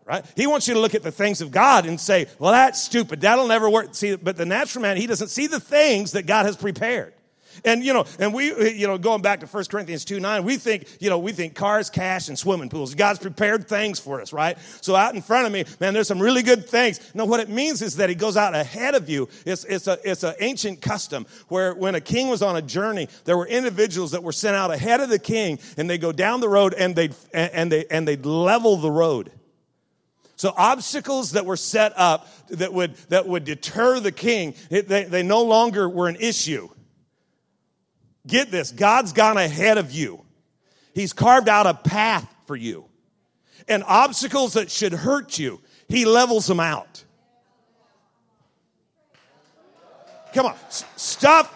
Right? 0.06 0.24
He 0.36 0.46
wants 0.46 0.68
you 0.68 0.76
to 0.76 0.80
look 0.80 0.94
at 0.94 1.02
the 1.02 1.12
things 1.12 1.42
of 1.42 1.50
God 1.50 1.88
and 1.88 2.00
say, 2.00 2.28
well, 2.38 2.52
that's 2.52 2.80
stupid. 2.80 3.22
That'll 3.22 3.48
never 3.48 3.68
work. 3.68 3.96
See, 3.96 4.16
but 4.16 4.38
the 4.38 4.46
natural 4.46 4.84
man, 4.84 4.98
he 4.98 5.08
doesn't 5.08 5.30
see 5.30 5.48
the 5.48 5.60
things 5.60 6.12
that 6.12 6.28
God 6.28 6.46
has 6.46 6.56
prepared. 6.56 7.15
And, 7.64 7.84
you 7.84 7.94
know, 7.94 8.06
and 8.20 8.34
we, 8.34 8.72
you 8.72 8.88
know, 8.88 8.98
going 8.98 9.22
back 9.22 9.40
to 9.42 9.46
1 9.46 9.66
Corinthians 9.66 10.06
2 10.06 10.20
9, 10.20 10.44
we 10.44 10.58
think, 10.58 10.88
you 11.00 11.10
know, 11.10 11.20
we 11.20 11.32
think 11.32 11.56
cars, 11.56 11.90
cash, 11.90 12.28
and 12.28 12.38
swimming 12.38 12.70
pools. 12.70 12.96
God's 12.96 13.20
prepared 13.20 13.68
things 13.68 14.00
for 14.00 14.22
us, 14.22 14.34
right? 14.34 14.58
So 14.82 14.96
out 14.96 15.16
in 15.16 15.22
front 15.22 15.48
of 15.48 15.54
me, 15.54 15.66
man, 15.80 15.94
there's 15.94 16.08
some 16.08 16.20
really 16.20 16.44
good 16.44 16.68
things. 16.68 17.00
No, 17.14 17.26
what 17.26 17.40
it 17.40 17.50
means 17.50 17.82
is 17.82 17.98
that 17.98 18.10
he 18.10 18.16
goes 18.16 18.38
out 18.38 18.56
ahead 18.56 18.96
of 18.96 19.10
you. 19.10 19.30
It's, 19.46 19.64
it's 19.66 19.88
a, 19.88 20.00
it's 20.04 20.24
an 20.24 20.36
ancient 20.40 20.82
custom 20.82 21.26
where 21.48 21.74
when 21.74 21.96
a 21.96 22.02
king 22.02 22.30
was 22.30 22.42
on 22.42 22.56
a 22.56 22.62
journey, 22.62 23.08
there 23.26 23.38
were 23.38 23.48
individuals 23.48 24.12
that 24.12 24.24
were 24.24 24.32
sent 24.32 24.56
out 24.56 24.72
ahead 24.72 25.00
of 25.00 25.10
the 25.10 25.20
king 25.20 25.60
and 25.78 25.90
they 25.90 25.98
go 25.98 26.12
down 26.12 26.40
the 26.40 26.50
road 26.50 26.74
and 26.74 26.96
they'd, 26.96 27.16
and 27.34 27.72
they, 27.72 27.86
and 27.86 28.08
they'd 28.08 28.26
level 28.26 28.78
the 28.78 28.92
road. 28.92 29.32
So 30.36 30.54
obstacles 30.56 31.32
that 31.32 31.46
were 31.46 31.58
set 31.58 31.94
up 31.96 32.28
that 32.50 32.74
would, 32.74 32.96
that 33.10 33.28
would 33.28 33.46
deter 33.46 34.00
the 34.00 34.12
king, 34.12 34.56
it, 34.70 34.88
they, 34.88 35.06
they 35.06 35.24
no 35.24 35.44
longer 35.44 35.88
were 35.88 36.08
an 36.08 36.18
issue. 36.18 36.70
Get 38.28 38.52
this 38.52 38.72
God's 38.72 39.14
gone 39.14 39.38
ahead 39.38 39.78
of 39.78 39.92
you, 39.92 40.24
He's 40.94 41.14
carved 41.14 41.50
out 41.50 41.68
a 41.68 41.74
path 41.74 42.28
for 42.46 42.56
you. 42.56 42.86
And 43.68 43.84
obstacles 43.88 44.54
that 44.54 44.70
should 44.70 44.94
hurt 44.94 45.40
you, 45.40 45.62
He 45.88 46.06
levels 46.06 46.48
them 46.48 46.60
out. 46.60 47.04
Come 50.34 50.48
on, 50.48 50.56
stuff 50.70 51.52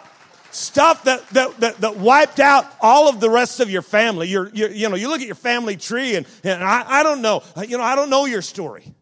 stuff 0.51 1.03
that, 1.03 1.27
that, 1.29 1.59
that, 1.59 1.77
that, 1.81 1.97
wiped 1.97 2.39
out 2.39 2.65
all 2.81 3.07
of 3.07 3.19
the 3.19 3.29
rest 3.29 3.59
of 3.59 3.69
your 3.69 3.81
family. 3.81 4.27
You're, 4.27 4.49
you're, 4.49 4.71
you 4.71 4.89
know, 4.89 4.95
you 4.95 5.07
look 5.07 5.21
at 5.21 5.27
your 5.27 5.35
family 5.35 5.77
tree 5.77 6.15
and, 6.15 6.25
and 6.43 6.63
I, 6.63 6.83
I 6.87 7.03
don't 7.03 7.21
know, 7.21 7.43
you 7.67 7.77
know, 7.77 7.83
I 7.83 7.95
don't 7.95 8.09
know 8.09 8.25
your 8.25 8.41
story. 8.41 8.93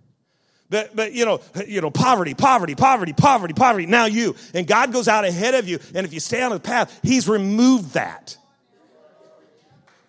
But, 0.69 0.95
but 0.95 1.13
you 1.13 1.25
know, 1.25 1.39
you 1.65 1.81
know, 1.81 1.89
poverty, 1.89 2.33
poverty, 2.33 2.75
poverty, 2.75 3.13
poverty, 3.13 3.53
poverty. 3.53 3.85
Now 3.85 4.05
you. 4.05 4.35
And 4.53 4.67
God 4.67 4.91
goes 4.91 5.07
out 5.07 5.23
ahead 5.23 5.53
of 5.53 5.67
you. 5.67 5.79
And 5.95 6.05
if 6.05 6.13
you 6.13 6.19
stay 6.19 6.41
on 6.41 6.51
the 6.51 6.59
path, 6.59 6.99
He's 7.03 7.27
removed 7.27 7.93
that. 7.93 8.37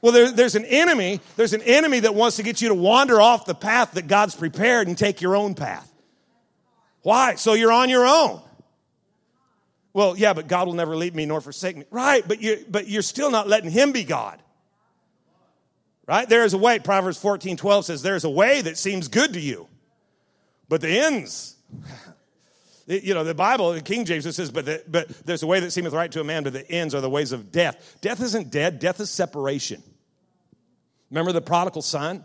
Well, 0.01 0.13
there, 0.13 0.31
there's 0.31 0.55
an 0.55 0.65
enemy. 0.65 1.21
There's 1.37 1.53
an 1.53 1.63
enemy 1.63 2.01
that 2.01 2.15
wants 2.15 2.37
to 2.37 2.43
get 2.43 2.61
you 2.61 2.69
to 2.69 2.75
wander 2.75 3.21
off 3.21 3.47
the 3.47 3.55
path 3.55 3.93
that 3.93 4.07
God's 4.07 4.35
prepared 4.35 4.89
and 4.89 4.97
take 4.97 5.21
your 5.21 5.37
own 5.37 5.55
path. 5.55 5.93
Why? 7.03 7.37
So 7.37 7.55
you're 7.55 7.73
on 7.73 7.89
your 7.89 8.07
own. 8.07 8.41
Well, 9.93 10.17
yeah, 10.17 10.33
but 10.33 10.47
God 10.47 10.67
will 10.67 10.75
never 10.75 10.97
leave 10.97 11.15
me 11.15 11.27
nor 11.27 11.41
forsake 11.41 11.77
me. 11.77 11.85
Right, 11.91 12.27
but 12.27 12.41
you 12.41 12.65
but 12.69 12.87
you're 12.89 13.03
still 13.03 13.31
not 13.31 13.49
letting 13.49 13.71
him 13.71 13.93
be 13.93 14.05
God. 14.05 14.41
Right? 16.07 16.29
There 16.29 16.45
is 16.45 16.55
a 16.55 16.59
way. 16.59 16.79
Proverbs 16.79 17.19
14, 17.19 17.57
12 17.57 17.85
says, 17.85 18.03
There's 18.03 18.25
a 18.25 18.31
way 18.31 18.63
that 18.63 18.79
seems 18.79 19.09
good 19.09 19.35
to 19.35 19.41
you. 19.41 19.69
But 20.69 20.81
the 20.81 20.89
ends, 20.89 21.57
you 22.87 23.15
know, 23.15 23.25
the 23.25 23.35
Bible, 23.35 23.73
the 23.73 23.81
King 23.81 24.05
James, 24.05 24.27
it 24.27 24.35
says, 24.35 24.51
but, 24.51 24.65
the, 24.65 24.83
but 24.89 25.09
there's 25.27 25.43
a 25.43 25.47
way 25.47 25.61
that 25.61 25.71
seemeth 25.71 25.93
right 25.93 26.11
to 26.13 26.21
a 26.21 26.25
man, 26.25 26.43
but 26.43 26.53
the 26.53 26.71
ends 26.71 26.95
are 26.95 27.01
the 27.01 27.11
ways 27.11 27.33
of 27.33 27.53
death. 27.53 27.97
Death 28.01 28.23
isn't 28.23 28.51
dead, 28.51 28.79
death 28.79 29.01
is 29.01 29.11
separation. 29.11 29.83
Remember 31.11 31.33
the 31.33 31.41
prodigal 31.41 31.83
son? 31.83 32.25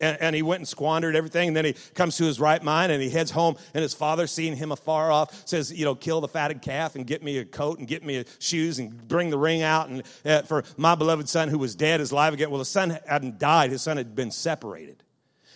And, 0.00 0.16
and, 0.20 0.36
he 0.36 0.42
went 0.42 0.60
and 0.60 0.68
squandered 0.68 1.16
everything. 1.16 1.48
And 1.48 1.56
then 1.56 1.64
he 1.64 1.72
comes 1.94 2.16
to 2.18 2.24
his 2.24 2.38
right 2.38 2.62
mind 2.62 2.92
and 2.92 3.02
he 3.02 3.10
heads 3.10 3.32
home. 3.32 3.56
And 3.74 3.82
his 3.82 3.94
father, 3.94 4.28
seeing 4.28 4.56
him 4.56 4.70
afar 4.70 5.10
off, 5.10 5.48
says, 5.48 5.72
You 5.72 5.84
know, 5.84 5.96
kill 5.96 6.20
the 6.20 6.28
fatted 6.28 6.62
calf 6.62 6.94
and 6.94 7.04
get 7.04 7.20
me 7.20 7.38
a 7.38 7.44
coat 7.44 7.80
and 7.80 7.88
get 7.88 8.04
me 8.04 8.24
shoes 8.38 8.78
and 8.78 9.08
bring 9.08 9.30
the 9.30 9.38
ring 9.38 9.62
out. 9.62 9.88
And 9.88 10.04
uh, 10.24 10.42
for 10.42 10.62
my 10.76 10.94
beloved 10.94 11.28
son 11.28 11.48
who 11.48 11.58
was 11.58 11.74
dead 11.74 12.00
is 12.00 12.12
alive 12.12 12.32
again. 12.32 12.50
Well, 12.50 12.60
the 12.60 12.64
son 12.64 12.96
hadn't 13.08 13.40
died, 13.40 13.72
his 13.72 13.82
son 13.82 13.96
had 13.96 14.14
been 14.14 14.30
separated. 14.30 15.02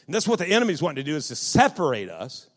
And 0.07 0.15
that's 0.15 0.29
what 0.29 0.39
the 0.39 0.47
enemy's 0.47 0.83
wanting 0.83 1.05
to 1.05 1.11
do 1.11 1.17
is 1.17 1.29
to 1.29 1.37
separate 1.37 2.11
us 2.11 2.49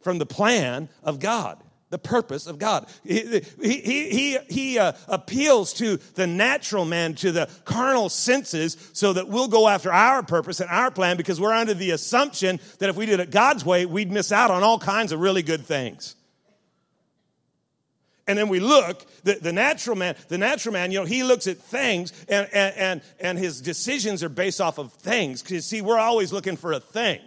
from 0.00 0.18
the 0.18 0.26
plan 0.26 0.88
of 1.02 1.20
God, 1.20 1.58
the 1.90 1.98
purpose 1.98 2.46
of 2.46 2.58
God. 2.58 2.86
He, 3.04 3.42
he, 3.62 3.80
he, 3.80 4.38
he 4.48 4.78
uh, 4.78 4.92
appeals 5.06 5.72
to 5.74 5.96
the 6.14 6.26
natural 6.26 6.84
man, 6.84 7.14
to 7.16 7.32
the 7.32 7.48
carnal 7.64 8.08
senses, 8.08 8.76
so 8.92 9.12
that 9.12 9.28
we'll 9.28 9.48
go 9.48 9.68
after 9.68 9.92
our 9.92 10.22
purpose 10.22 10.60
and 10.60 10.70
our 10.70 10.90
plan 10.90 11.16
because 11.16 11.40
we're 11.40 11.52
under 11.52 11.74
the 11.74 11.92
assumption 11.92 12.60
that 12.78 12.88
if 12.88 12.96
we 12.96 13.06
did 13.06 13.20
it 13.20 13.30
God's 13.30 13.64
way, 13.64 13.86
we'd 13.86 14.12
miss 14.12 14.32
out 14.32 14.50
on 14.50 14.62
all 14.62 14.78
kinds 14.78 15.12
of 15.12 15.20
really 15.20 15.42
good 15.42 15.64
things. 15.64 16.16
And 18.28 18.38
then 18.38 18.48
we 18.48 18.60
look, 18.60 19.04
the, 19.24 19.38
the 19.40 19.54
natural 19.54 19.96
man, 19.96 20.14
the 20.28 20.36
natural 20.36 20.74
man, 20.74 20.92
you 20.92 20.98
know, 20.98 21.06
he 21.06 21.24
looks 21.24 21.46
at 21.46 21.56
things 21.56 22.12
and, 22.28 22.46
and, 22.52 22.76
and, 22.76 23.02
and 23.18 23.38
his 23.38 23.62
decisions 23.62 24.22
are 24.22 24.28
based 24.28 24.60
off 24.60 24.76
of 24.76 24.92
things. 24.92 25.42
Because 25.42 25.64
see, 25.64 25.80
we're 25.80 25.98
always 25.98 26.30
looking 26.30 26.56
for 26.56 26.72
a 26.72 26.78
thing, 26.78 27.20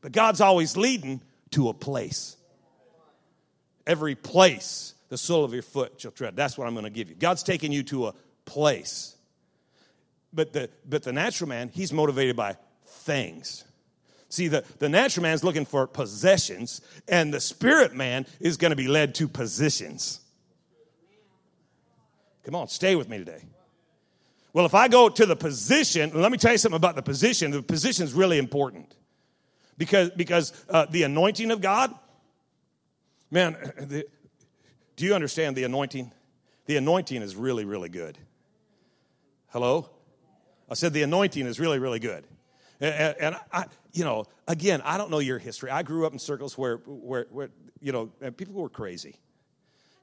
but 0.00 0.12
God's 0.12 0.40
always 0.40 0.78
leading 0.78 1.20
to 1.50 1.68
a 1.68 1.74
place. 1.74 2.38
Every 3.86 4.14
place 4.14 4.94
the 5.10 5.18
sole 5.18 5.44
of 5.44 5.52
your 5.52 5.62
foot 5.62 6.00
shall 6.00 6.10
tread. 6.10 6.36
That's 6.36 6.56
what 6.56 6.66
I'm 6.66 6.72
going 6.72 6.84
to 6.84 6.90
give 6.90 7.10
you. 7.10 7.16
God's 7.16 7.42
taking 7.42 7.70
you 7.70 7.82
to 7.84 8.06
a 8.06 8.14
place. 8.46 9.14
But 10.32 10.54
the, 10.54 10.70
but 10.88 11.02
the 11.02 11.12
natural 11.12 11.48
man, 11.48 11.68
he's 11.68 11.92
motivated 11.92 12.34
by 12.34 12.56
things. 12.86 13.64
See, 14.30 14.48
the, 14.48 14.64
the 14.78 14.88
natural 14.88 15.24
man 15.24 15.34
is 15.34 15.44
looking 15.44 15.66
for 15.66 15.86
possessions, 15.86 16.80
and 17.08 17.34
the 17.34 17.40
spirit 17.40 17.94
man 17.94 18.26
is 18.38 18.56
going 18.56 18.70
to 18.70 18.76
be 18.76 18.88
led 18.88 19.16
to 19.16 19.28
positions. 19.28 20.20
Come 22.50 22.62
on, 22.62 22.66
stay 22.66 22.96
with 22.96 23.08
me 23.08 23.16
today. 23.16 23.44
Well, 24.52 24.66
if 24.66 24.74
I 24.74 24.88
go 24.88 25.08
to 25.08 25.24
the 25.24 25.36
position, 25.36 26.10
let 26.12 26.32
me 26.32 26.36
tell 26.36 26.50
you 26.50 26.58
something 26.58 26.74
about 26.74 26.96
the 26.96 27.02
position. 27.02 27.52
The 27.52 27.62
position 27.62 28.04
is 28.04 28.12
really 28.12 28.38
important 28.38 28.92
because, 29.78 30.10
because 30.10 30.52
uh, 30.68 30.86
the 30.90 31.04
anointing 31.04 31.52
of 31.52 31.60
God, 31.60 31.94
man, 33.30 33.52
the, 33.78 34.04
do 34.96 35.04
you 35.04 35.14
understand 35.14 35.54
the 35.54 35.62
anointing? 35.62 36.10
The 36.66 36.76
anointing 36.76 37.22
is 37.22 37.36
really, 37.36 37.64
really 37.64 37.88
good. 37.88 38.18
Hello? 39.50 39.88
I 40.68 40.74
said 40.74 40.92
the 40.92 41.04
anointing 41.04 41.46
is 41.46 41.60
really, 41.60 41.78
really 41.78 42.00
good. 42.00 42.26
And, 42.80 43.14
and 43.20 43.36
I, 43.52 43.66
you 43.92 44.02
know, 44.02 44.24
again, 44.48 44.82
I 44.84 44.98
don't 44.98 45.12
know 45.12 45.20
your 45.20 45.38
history. 45.38 45.70
I 45.70 45.84
grew 45.84 46.04
up 46.04 46.12
in 46.12 46.18
circles 46.18 46.58
where, 46.58 46.78
where, 46.78 47.28
where 47.30 47.50
you 47.80 47.92
know, 47.92 48.06
people 48.32 48.54
were 48.54 48.68
crazy. 48.68 49.20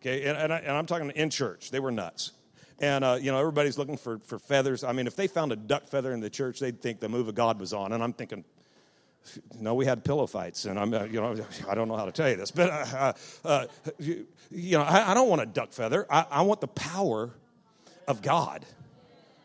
Okay, 0.02 0.24
and, 0.24 0.38
and, 0.38 0.54
I, 0.54 0.58
and 0.60 0.72
I'm 0.72 0.86
talking 0.86 1.10
in 1.12 1.30
church. 1.30 1.72
They 1.72 1.80
were 1.80 1.92
nuts. 1.92 2.32
And, 2.80 3.04
uh, 3.04 3.18
you 3.20 3.32
know, 3.32 3.40
everybody's 3.40 3.78
looking 3.78 3.98
for, 3.98 4.20
for 4.20 4.38
feathers. 4.38 4.84
I 4.84 4.92
mean, 4.92 5.08
if 5.08 5.16
they 5.16 5.28
found 5.28 5.52
a 5.52 5.56
duck 5.56 5.88
feather 5.88 6.14
in 6.14 6.20
the 6.20 6.30
church, 6.30 6.60
they'd 6.60 6.80
think 6.80 7.00
the 7.00 7.10
move 7.10 7.28
of 7.28 7.36
God 7.36 7.60
was 7.60 7.74
on. 7.74 7.92
And 7.92 8.04
I'm 8.04 8.14
thinking, 8.14 8.44
no, 9.60 9.74
we 9.74 9.86
had 9.86 10.04
pillow 10.04 10.28
fights. 10.28 10.66
And 10.66 10.80
I'm, 10.80 10.94
uh, 10.94 11.04
you 11.06 11.20
know, 11.20 11.36
I 11.70 11.74
don't 11.74 11.88
know 11.88 11.98
how 11.98 12.06
to 12.06 12.12
tell 12.12 12.30
you 12.30 12.36
this. 12.36 12.52
But, 12.52 12.70
uh, 12.70 13.14
uh, 13.44 13.66
you, 13.98 14.28
you, 14.52 14.78
know, 14.78 14.84
I, 14.84 15.12
I, 15.12 15.14
don't 15.16 15.28
want 15.28 15.42
a 15.42 15.48
duck 15.48 15.74
feather. 15.74 16.06
I, 16.10 16.26
I 16.30 16.42
want 16.44 16.62
the 16.62 16.68
power 16.68 17.32
of 18.08 18.22
God. 18.22 18.66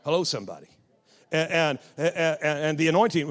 Hello, 0.04 0.24
somebody 0.24 0.68
and, 1.32 1.78
and, 1.96 2.38
and, 2.42 2.78
the 2.78 2.88
anointing, 2.88 3.26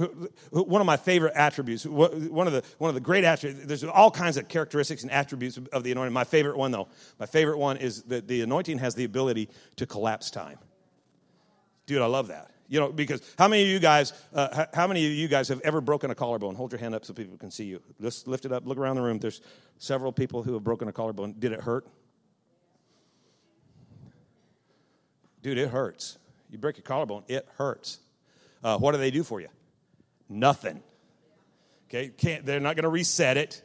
one 0.50 0.82
of 0.82 0.88
my 0.88 0.98
favorite 0.98 1.34
attributes, 1.36 1.86
one 1.86 2.48
of 2.48 2.54
the, 2.54 2.64
one 2.80 2.90
of 2.90 2.96
the 2.96 3.02
great 3.02 3.24
attributes, 3.24 3.66
there's 3.68 3.84
all 3.84 4.10
kinds 4.10 4.38
of 4.38 4.48
characteristics 4.48 5.04
and 5.04 5.12
attributes 5.12 5.60
of 5.72 5.84
the 5.84 5.92
anointing. 5.92 6.14
My 6.14 6.24
favorite 6.24 6.58
one, 6.58 6.72
though, 6.72 6.88
my 7.20 7.28
favorite 7.28 7.58
one 7.58 7.78
is 7.78 8.04
that 8.04 8.28
the 8.28 8.42
anointing 8.42 8.80
has 8.80 8.96
the 8.96 9.04
ability 9.04 9.50
to 9.76 9.86
collapse 9.86 10.32
time. 10.32 10.58
Dude, 11.86 12.02
I 12.02 12.08
love 12.08 12.30
that. 12.30 12.52
You 12.68 12.80
know, 12.80 12.92
because 12.92 13.22
how 13.38 13.50
many 13.50 13.64
of 13.64 13.68
you 13.68 13.80
guys, 13.80 14.14
uh, 14.34 14.66
how 14.74 14.88
many 14.88 15.06
of 15.06 15.12
you 15.12 15.28
guys 15.28 15.50
have 15.50 15.60
ever 15.62 15.82
broken 15.82 16.10
a 16.10 16.16
collarbone? 16.16 16.56
Hold 16.56 16.72
your 16.72 16.80
hand 16.80 16.96
up 16.96 17.04
so 17.04 17.14
people 17.14 17.38
can 17.38 17.52
see 17.52 17.66
you. 17.66 17.82
Just 18.02 18.28
lift 18.28 18.46
it 18.46 18.54
up, 18.54 18.66
look 18.66 18.78
around 18.78 18.96
the 18.96 19.02
room. 19.02 19.20
There's 19.20 19.42
several 19.78 20.14
people 20.14 20.42
who 20.42 20.54
have 20.54 20.64
broken 20.64 20.88
a 20.88 20.94
collarbone. 20.94 21.36
Did 21.38 21.52
it 21.52 21.60
hurt? 21.60 21.86
Dude, 25.42 25.58
it 25.58 25.70
hurts. 25.70 26.18
You 26.52 26.58
break 26.58 26.78
your 26.78 26.84
collarbone, 26.84 27.24
it 27.28 27.48
hurts. 27.58 28.00
Uh, 28.64 28.78
what 28.78 28.92
do 28.92 28.98
they 28.98 29.10
do 29.10 29.24
for 29.24 29.42
you? 29.42 29.48
Nothing. 30.30 30.84
Okay, 31.90 32.10
can't, 32.10 32.46
they're 32.46 32.60
not 32.60 32.76
going 32.76 32.84
to 32.84 32.90
reset 32.90 33.38
it, 33.38 33.62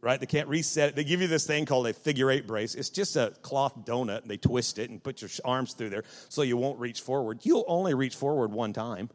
right? 0.00 0.18
They 0.18 0.26
can't 0.26 0.48
reset 0.48 0.90
it. 0.90 0.96
They 0.96 1.04
give 1.04 1.20
you 1.20 1.28
this 1.28 1.46
thing 1.46 1.66
called 1.66 1.86
a 1.86 1.92
figure 1.92 2.30
eight 2.30 2.46
brace. 2.46 2.74
It's 2.74 2.90
just 2.90 3.16
a 3.16 3.34
cloth 3.42 3.74
donut, 3.84 4.22
and 4.22 4.30
they 4.30 4.36
twist 4.36 4.78
it 4.78 4.90
and 4.90 5.02
put 5.02 5.22
your 5.22 5.30
arms 5.44 5.74
through 5.74 5.90
there 5.90 6.04
so 6.28 6.42
you 6.42 6.56
won't 6.56 6.78
reach 6.78 7.00
forward. 7.00 7.40
You'll 7.42 7.64
only 7.68 7.94
reach 7.94 8.16
forward 8.16 8.52
one 8.52 8.72
time. 8.72 9.10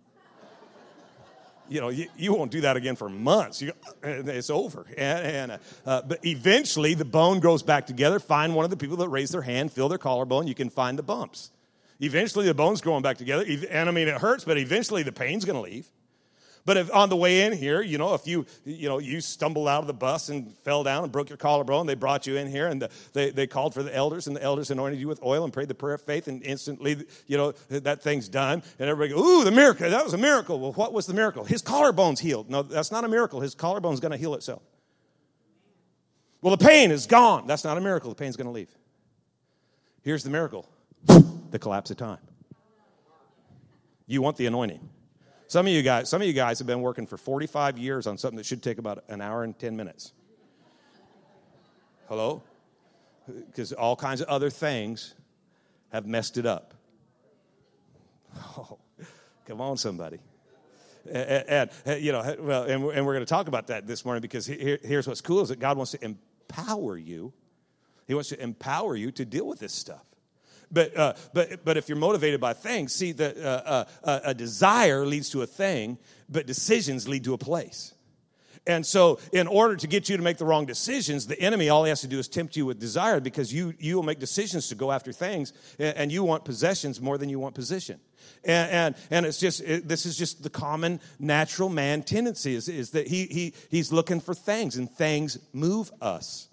You 1.67 1.82
know, 1.82 1.89
you, 1.89 2.08
you 2.15 2.32
won't 2.32 2.51
do 2.51 2.62
that 2.62 2.77
again 2.77 2.96
for 2.96 3.10
months. 3.10 3.60
You, 3.60 3.74
it's 4.03 4.51
over. 4.51 4.86
And, 4.96 5.25
and 5.25 5.51
uh, 5.51 5.58
uh, 5.86 6.01
but 6.03 6.24
eventually, 6.24 6.94
the 6.94 7.05
bone 7.05 7.39
grows 7.39 7.63
back 7.63 7.88
together. 7.88 8.20
Find 8.20 8.53
one 8.53 8.65
of 8.65 8.72
the 8.72 8.77
people 8.77 8.98
that 8.98 9.10
raise 9.10 9.32
their 9.32 9.41
hand, 9.41 9.72
feel 9.72 9.89
their 9.89 9.98
collarbone. 9.98 10.46
You 10.46 10.53
can 10.53 10.70
find 10.70 10.98
the 10.98 11.03
bumps. 11.03 11.50
Eventually, 12.00 12.46
the 12.46 12.54
bone's 12.54 12.82
growing 12.82 13.02
back 13.02 13.18
together. 13.18 13.46
And 13.70 13.88
I 13.88 13.92
mean, 13.92 14.08
it 14.08 14.16
hurts, 14.16 14.44
but 14.44 14.58
eventually 14.58 15.04
the 15.04 15.12
pain's 15.12 15.46
going 15.46 15.56
to 15.56 15.62
leave. 15.62 15.88
But 16.66 16.78
if 16.78 16.94
on 16.94 17.10
the 17.10 17.16
way 17.16 17.44
in 17.44 17.54
here, 17.54 17.84
you 17.84 18.00
know, 18.00 18.16
if 18.16 18.25
you, 18.25 18.48
you 18.66 18.90
know, 18.90 18.98
you 18.98 19.22
stumbled 19.22 19.68
out 19.68 19.82
of 19.82 19.88
the 19.88 19.94
bus 19.94 20.30
and 20.30 20.52
fell 20.64 20.84
down 20.84 21.04
and 21.04 21.12
broke 21.12 21.30
your 21.30 21.38
collarbone, 21.38 21.86
they 21.86 21.94
brought 21.94 22.25
you 22.25 22.38
in 22.38 22.48
here 22.48 22.68
and 22.68 22.82
the, 22.82 22.90
they, 23.14 23.30
they 23.30 23.46
called 23.46 23.75
for 23.75 23.84
the 23.84 23.96
elders 23.96 24.25
and 24.25 24.36
the 24.36 24.42
elders 24.42 24.72
anointed 24.72 25.00
you 25.00 25.08
with 25.08 25.22
oil 25.24 25.44
and 25.44 25.54
prayed 25.54 25.68
the 25.68 25.75
prayer 25.75 25.94
of 25.94 26.02
faith 26.02 26.28
and 26.28 26.42
instantly, 26.42 27.06
you 27.28 27.38
know, 27.38 27.52
that 27.70 28.02
thing's 28.02 28.28
done. 28.28 28.64
And 28.80 28.90
everybody 28.90 29.14
goes, 29.14 29.24
ooh, 29.24 29.44
the 29.44 29.52
miracle, 29.52 29.88
that 29.88 30.04
was 30.04 30.16
a 30.16 30.18
miracle. 30.18 30.60
Well, 30.60 30.74
what 30.74 30.92
was 30.92 31.06
the 31.06 31.14
miracle? 31.14 31.46
His 31.46 31.62
collarbone's 31.62 32.20
healed. 32.20 32.50
No, 32.50 32.64
that's 32.64 32.92
not 32.92 33.04
a 33.04 33.08
miracle. 33.08 33.42
His 33.42 33.54
collarbone's 33.54 34.00
going 34.00 34.14
to 34.14 34.18
heal 34.18 34.34
itself. 34.34 34.64
Well, 36.42 36.56
the 36.56 36.66
pain 36.66 36.90
is 36.90 37.06
gone. 37.06 37.46
That's 37.46 37.64
not 37.64 37.78
a 37.78 37.82
miracle. 37.82 38.10
The 38.10 38.16
pain's 38.16 38.38
going 38.38 38.48
to 38.48 38.52
leave. 38.52 38.75
Here's 40.02 40.24
the 40.24 40.32
miracle 40.32 40.68
the 41.56 41.60
collapse 41.60 41.90
of 41.90 41.96
time. 41.96 42.20
You 44.08 44.22
want 44.22 44.36
the 44.36 44.46
anointing. 44.46 44.90
Some 45.48 45.68
of 45.68 45.72
you 45.72 45.84
guys, 45.84 46.10
some 46.10 46.22
of 46.22 46.28
you 46.28 46.34
guys 46.34 46.60
have 46.60 46.68
been 46.68 46.82
working 46.82 47.08
for 47.08 47.18
45 47.18 47.78
years 47.78 48.08
on 48.08 48.18
something 48.18 48.36
that 48.36 48.46
should 48.46 48.62
take 48.62 48.78
about 48.78 49.06
an 49.08 49.22
hour 49.22 49.44
and 49.44 49.58
10 49.58 49.78
minutes. 49.78 50.12
Hello? 52.10 52.44
Because 53.26 53.72
all 53.72 53.96
kinds 53.96 54.20
of 54.20 54.28
other 54.28 54.50
things 54.50 55.16
have 55.94 56.06
messed 56.06 56.38
it 56.38 56.46
up. 56.46 56.74
Oh, 58.58 58.80
come 59.46 59.62
on, 59.62 59.78
somebody. 59.78 60.20
And, 61.06 61.46
and, 61.48 61.70
and 61.86 62.02
you 62.02 62.12
know, 62.12 62.36
well, 62.40 62.64
and, 62.64 62.84
and 62.84 63.06
we're 63.06 63.14
going 63.14 63.26
to 63.26 63.30
talk 63.30 63.48
about 63.48 63.68
that 63.68 63.88
this 63.88 64.04
morning 64.04 64.22
because 64.22 64.46
here, 64.46 64.78
here's 64.84 65.08
what's 65.08 65.22
cool 65.22 65.42
is 65.42 65.50
that 65.50 65.60
God 65.60 65.78
wants 65.78 65.92
to 65.92 66.04
empower 66.04 66.98
you. 66.98 67.32
He 68.08 68.14
wants 68.14 68.30
to 68.30 68.42
empower 68.42 68.98
you 68.98 69.12
to 69.12 69.24
deal 69.24 69.48
with 69.48 69.60
this 69.60 69.72
stuff. 69.72 70.06
But, 70.72 70.98
uh, 70.98 71.13
but, 71.34 71.63
but 71.63 71.77
if 71.77 71.89
you're 71.89 71.98
motivated 71.98 72.41
by 72.41 72.53
things, 72.53 72.93
see, 72.93 73.12
that 73.13 73.38
uh, 73.38 73.86
uh, 74.03 74.19
a 74.24 74.34
desire 74.34 75.05
leads 75.05 75.29
to 75.31 75.41
a 75.41 75.45
thing, 75.45 75.98
but 76.29 76.48
decisions 76.48 77.07
lead 77.07 77.24
to 77.25 77.34
a 77.34 77.38
place. 77.38 77.93
And 78.67 78.84
so, 78.84 79.19
in 79.31 79.48
order 79.48 79.75
to 79.75 79.88
get 79.88 80.10
you 80.10 80.17
to 80.17 80.24
make 80.24 80.38
the 80.38 80.45
wrong 80.45 80.65
decisions, 80.65 81.27
the 81.27 81.39
enemy, 81.39 81.69
all 81.69 81.84
he 81.84 81.89
has 81.89 82.01
to 82.01 82.07
do 82.07 82.17
is 82.17 82.27
tempt 82.27 82.55
you 82.55 82.65
with 82.65 82.79
desire 82.79 83.19
because 83.19 83.53
you, 83.53 83.75
you 83.77 83.95
will 83.95 84.03
make 84.03 84.19
decisions 84.19 84.69
to 84.69 84.75
go 84.75 84.91
after 84.91 85.12
things, 85.12 85.53
and 85.77 86.12
you 86.12 86.24
want 86.24 86.45
possessions 86.45 87.00
more 87.00 87.19
than 87.19 87.29
you 87.29 87.39
want 87.39 87.53
position. 87.53 88.00
And, 88.43 88.72
and, 88.72 88.95
and 89.12 89.25
it's 89.27 89.39
just, 89.39 89.62
it, 89.62 89.88
this 89.88 90.07
is 90.07 90.17
just 90.17 90.41
the 90.41 90.50
common 90.50 91.00
natural 91.19 91.69
man 91.69 92.01
tendency 92.01 92.55
is, 92.55 92.67
is 92.67 92.91
that 92.91 93.07
he, 93.07 93.25
he, 93.25 93.53
he's 93.69 93.91
looking 93.91 94.19
for 94.19 94.34
things, 94.34 94.77
and 94.77 94.89
things 94.89 95.38
move 95.53 95.91
us. 96.01 96.48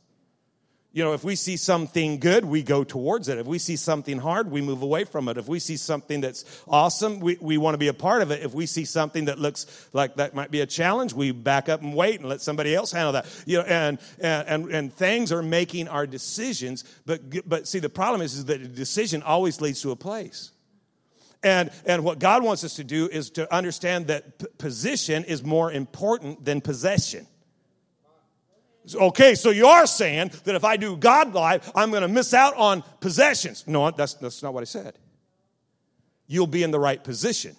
You 0.94 1.02
know, 1.02 1.14
if 1.14 1.24
we 1.24 1.36
see 1.36 1.56
something 1.56 2.18
good, 2.18 2.44
we 2.44 2.62
go 2.62 2.84
towards 2.84 3.28
it. 3.28 3.38
If 3.38 3.46
we 3.46 3.58
see 3.58 3.76
something 3.76 4.18
hard, 4.18 4.50
we 4.50 4.60
move 4.60 4.82
away 4.82 5.04
from 5.04 5.26
it. 5.28 5.38
If 5.38 5.48
we 5.48 5.58
see 5.58 5.78
something 5.78 6.20
that's 6.20 6.44
awesome, 6.68 7.18
we, 7.18 7.38
we 7.40 7.56
want 7.56 7.72
to 7.72 7.78
be 7.78 7.88
a 7.88 7.94
part 7.94 8.20
of 8.20 8.30
it. 8.30 8.42
If 8.42 8.52
we 8.52 8.66
see 8.66 8.84
something 8.84 9.24
that 9.24 9.38
looks 9.38 9.88
like 9.94 10.16
that 10.16 10.34
might 10.34 10.50
be 10.50 10.60
a 10.60 10.66
challenge, 10.66 11.14
we 11.14 11.30
back 11.30 11.70
up 11.70 11.80
and 11.80 11.96
wait 11.96 12.20
and 12.20 12.28
let 12.28 12.42
somebody 12.42 12.74
else 12.74 12.92
handle 12.92 13.12
that. 13.12 13.26
You 13.46 13.58
know, 13.58 13.64
and, 13.64 13.98
and, 14.20 14.48
and, 14.48 14.70
and 14.70 14.92
things 14.92 15.32
are 15.32 15.42
making 15.42 15.88
our 15.88 16.06
decisions. 16.06 16.84
But, 17.06 17.48
but 17.48 17.66
see, 17.66 17.78
the 17.78 17.88
problem 17.88 18.20
is, 18.20 18.34
is 18.34 18.44
that 18.46 18.60
a 18.60 18.68
decision 18.68 19.22
always 19.22 19.62
leads 19.62 19.80
to 19.82 19.92
a 19.92 19.96
place. 19.96 20.50
And, 21.42 21.70
and 21.86 22.04
what 22.04 22.18
God 22.18 22.44
wants 22.44 22.64
us 22.64 22.76
to 22.76 22.84
do 22.84 23.08
is 23.08 23.30
to 23.30 23.52
understand 23.52 24.08
that 24.08 24.38
p- 24.38 24.46
position 24.58 25.24
is 25.24 25.42
more 25.42 25.72
important 25.72 26.44
than 26.44 26.60
possession. 26.60 27.26
Okay, 28.94 29.34
so 29.36 29.50
you 29.50 29.66
are 29.66 29.86
saying 29.86 30.32
that 30.44 30.54
if 30.54 30.64
I 30.64 30.76
do 30.76 30.96
God 30.96 31.34
life, 31.34 31.70
I'm 31.74 31.90
going 31.90 32.02
to 32.02 32.08
miss 32.08 32.34
out 32.34 32.56
on 32.56 32.82
possessions. 33.00 33.64
No, 33.66 33.90
that's, 33.90 34.14
that's 34.14 34.42
not 34.42 34.52
what 34.54 34.62
I 34.62 34.64
said. 34.64 34.98
You'll 36.26 36.48
be 36.48 36.62
in 36.62 36.72
the 36.72 36.80
right 36.80 37.02
position. 37.02 37.54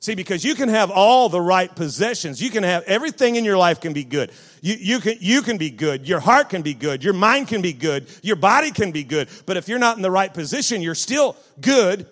See, 0.00 0.14
because 0.14 0.44
you 0.44 0.54
can 0.54 0.68
have 0.68 0.90
all 0.90 1.28
the 1.28 1.40
right 1.40 1.74
possessions. 1.74 2.42
You 2.42 2.50
can 2.50 2.62
have 2.62 2.82
everything 2.84 3.36
in 3.36 3.44
your 3.44 3.56
life 3.56 3.80
can 3.80 3.92
be 3.92 4.04
good. 4.04 4.32
You, 4.60 4.74
you, 4.78 5.00
can, 5.00 5.16
you 5.20 5.40
can 5.40 5.56
be 5.56 5.70
good. 5.70 6.06
Your 6.06 6.20
heart 6.20 6.50
can 6.50 6.60
be 6.60 6.74
good. 6.74 7.02
Your 7.02 7.14
mind 7.14 7.48
can 7.48 7.62
be 7.62 7.72
good. 7.72 8.06
Your 8.22 8.36
body 8.36 8.70
can 8.70 8.92
be 8.92 9.04
good. 9.04 9.28
But 9.46 9.56
if 9.56 9.66
you're 9.66 9.78
not 9.78 9.96
in 9.96 10.02
the 10.02 10.10
right 10.10 10.32
position, 10.32 10.82
you're 10.82 10.94
still 10.94 11.36
good 11.60 12.06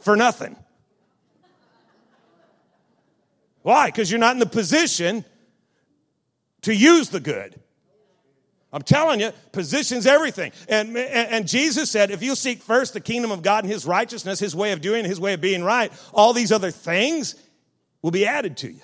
for 0.00 0.16
nothing. 0.16 0.56
Why? 3.62 3.86
Because 3.86 4.10
you're 4.10 4.20
not 4.20 4.34
in 4.34 4.40
the 4.40 4.46
position 4.46 5.24
to 6.62 6.74
use 6.74 7.08
the 7.08 7.20
good. 7.20 7.58
I'm 8.72 8.82
telling 8.82 9.20
you, 9.20 9.32
position's 9.52 10.06
everything. 10.06 10.52
And, 10.68 10.96
and 10.96 11.46
Jesus 11.46 11.90
said, 11.90 12.10
if 12.10 12.22
you 12.22 12.34
seek 12.34 12.62
first 12.62 12.94
the 12.94 13.00
kingdom 13.00 13.30
of 13.30 13.42
God 13.42 13.64
and 13.64 13.72
his 13.72 13.84
righteousness, 13.84 14.38
his 14.38 14.56
way 14.56 14.72
of 14.72 14.80
doing, 14.80 15.04
his 15.04 15.20
way 15.20 15.34
of 15.34 15.42
being 15.42 15.62
right, 15.62 15.92
all 16.12 16.32
these 16.32 16.50
other 16.50 16.70
things 16.70 17.34
will 18.00 18.10
be 18.10 18.26
added 18.26 18.56
to 18.58 18.72
you. 18.72 18.80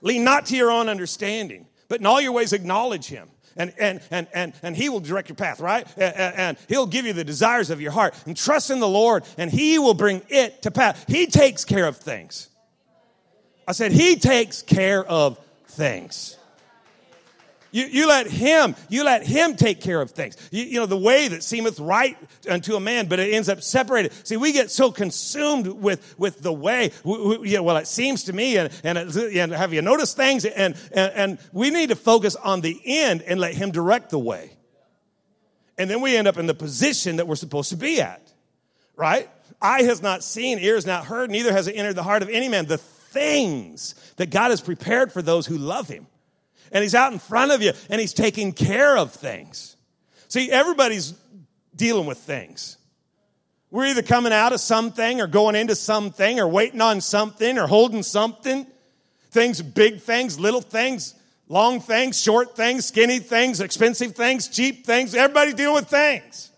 Lean 0.00 0.22
not 0.22 0.46
to 0.46 0.56
your 0.56 0.70
own 0.70 0.88
understanding, 0.88 1.66
but 1.88 1.98
in 1.98 2.06
all 2.06 2.20
your 2.20 2.30
ways 2.30 2.52
acknowledge 2.52 3.06
him. 3.06 3.28
And, 3.56 3.74
and, 3.80 4.00
and, 4.12 4.28
and, 4.32 4.52
and 4.62 4.76
he 4.76 4.88
will 4.88 5.00
direct 5.00 5.28
your 5.28 5.34
path, 5.34 5.58
right? 5.58 5.84
And, 5.96 6.34
and 6.36 6.58
he'll 6.68 6.86
give 6.86 7.06
you 7.06 7.12
the 7.12 7.24
desires 7.24 7.70
of 7.70 7.80
your 7.80 7.90
heart. 7.90 8.14
And 8.24 8.36
trust 8.36 8.70
in 8.70 8.78
the 8.78 8.88
Lord, 8.88 9.24
and 9.36 9.50
he 9.50 9.80
will 9.80 9.94
bring 9.94 10.22
it 10.28 10.62
to 10.62 10.70
pass. 10.70 11.04
He 11.08 11.26
takes 11.26 11.64
care 11.64 11.86
of 11.86 11.96
things. 11.96 12.48
I 13.66 13.72
said, 13.72 13.90
he 13.90 14.14
takes 14.14 14.62
care 14.62 15.04
of 15.04 15.40
things. 15.68 16.36
You, 17.70 17.84
you 17.84 18.08
let 18.08 18.26
him, 18.26 18.74
you 18.88 19.04
let 19.04 19.26
him 19.26 19.54
take 19.54 19.80
care 19.80 20.00
of 20.00 20.10
things. 20.10 20.36
You, 20.50 20.64
you, 20.64 20.80
know, 20.80 20.86
the 20.86 20.96
way 20.96 21.28
that 21.28 21.42
seemeth 21.42 21.78
right 21.78 22.16
unto 22.48 22.76
a 22.76 22.80
man, 22.80 23.06
but 23.06 23.18
it 23.18 23.34
ends 23.34 23.48
up 23.48 23.62
separated. 23.62 24.12
See, 24.26 24.38
we 24.38 24.52
get 24.52 24.70
so 24.70 24.90
consumed 24.90 25.66
with, 25.66 26.18
with 26.18 26.40
the 26.40 26.52
way. 26.52 26.92
We, 27.04 27.38
we, 27.38 27.58
well, 27.58 27.76
it 27.76 27.86
seems 27.86 28.24
to 28.24 28.32
me, 28.32 28.56
and, 28.56 28.72
and, 28.82 28.98
and 28.98 29.52
have 29.52 29.74
you 29.74 29.82
noticed 29.82 30.16
things? 30.16 30.46
And, 30.46 30.76
and, 30.92 31.12
and 31.14 31.38
we 31.52 31.70
need 31.70 31.90
to 31.90 31.96
focus 31.96 32.36
on 32.36 32.62
the 32.62 32.80
end 32.84 33.22
and 33.22 33.38
let 33.38 33.54
him 33.54 33.70
direct 33.70 34.10
the 34.10 34.18
way. 34.18 34.52
And 35.76 35.90
then 35.90 36.00
we 36.00 36.16
end 36.16 36.26
up 36.26 36.38
in 36.38 36.46
the 36.46 36.54
position 36.54 37.16
that 37.16 37.28
we're 37.28 37.36
supposed 37.36 37.70
to 37.70 37.76
be 37.76 38.00
at, 38.00 38.32
right? 38.96 39.28
Eye 39.60 39.82
has 39.82 40.00
not 40.00 40.24
seen, 40.24 40.58
ear 40.58 40.74
has 40.74 40.86
not 40.86 41.04
heard, 41.04 41.30
neither 41.30 41.52
has 41.52 41.68
it 41.68 41.72
entered 41.72 41.94
the 41.94 42.02
heart 42.02 42.22
of 42.22 42.30
any 42.30 42.48
man. 42.48 42.66
The 42.66 42.78
things 43.10 43.94
that 44.16 44.30
God 44.30 44.50
has 44.50 44.60
prepared 44.60 45.12
for 45.12 45.22
those 45.22 45.46
who 45.46 45.58
love 45.58 45.88
him 45.88 46.06
and 46.72 46.82
he's 46.82 46.94
out 46.94 47.12
in 47.12 47.18
front 47.18 47.52
of 47.52 47.62
you 47.62 47.72
and 47.88 48.00
he's 48.00 48.12
taking 48.12 48.52
care 48.52 48.96
of 48.96 49.12
things. 49.12 49.76
See, 50.28 50.50
everybody's 50.50 51.14
dealing 51.74 52.06
with 52.06 52.18
things. 52.18 52.76
We're 53.70 53.86
either 53.86 54.02
coming 54.02 54.32
out 54.32 54.52
of 54.52 54.60
something 54.60 55.20
or 55.20 55.26
going 55.26 55.54
into 55.54 55.74
something 55.74 56.40
or 56.40 56.48
waiting 56.48 56.80
on 56.80 57.00
something 57.00 57.58
or 57.58 57.66
holding 57.66 58.02
something. 58.02 58.66
Things, 59.30 59.60
big 59.60 60.00
things, 60.00 60.40
little 60.40 60.62
things, 60.62 61.14
long 61.48 61.80
things, 61.80 62.20
short 62.20 62.56
things, 62.56 62.86
skinny 62.86 63.18
things, 63.18 63.60
expensive 63.60 64.14
things, 64.14 64.48
cheap 64.48 64.86
things. 64.86 65.14
Everybody's 65.14 65.54
dealing 65.54 65.74
with 65.74 65.88
things. 65.88 66.50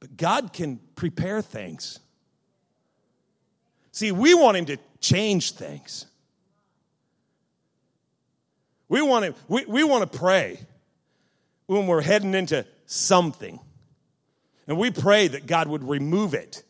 But 0.00 0.16
God 0.16 0.52
can 0.52 0.80
prepare 0.96 1.40
things. 1.40 2.00
See, 3.98 4.12
we 4.12 4.32
want 4.32 4.56
Him 4.56 4.66
to 4.66 4.76
change 5.00 5.54
things. 5.54 6.06
We 8.88 9.02
want 9.02 9.24
to, 9.24 9.34
we, 9.48 9.64
we 9.64 9.82
want 9.82 10.08
to 10.08 10.18
pray 10.18 10.60
when 11.66 11.88
we're 11.88 12.00
heading 12.00 12.32
into 12.34 12.64
something. 12.86 13.58
And 14.68 14.78
we 14.78 14.92
pray 14.92 15.26
that 15.26 15.48
God 15.48 15.66
would 15.66 15.82
remove 15.82 16.34
it. 16.34 16.62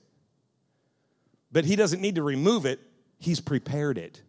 But 1.53 1.67
He 1.67 1.77
doesn't 1.77 2.01
need 2.01 2.15
to 2.15 2.23
remove 2.23 2.65
it, 2.65 2.81
He's 3.19 3.41
prepared 3.41 3.99
it. 3.99 4.23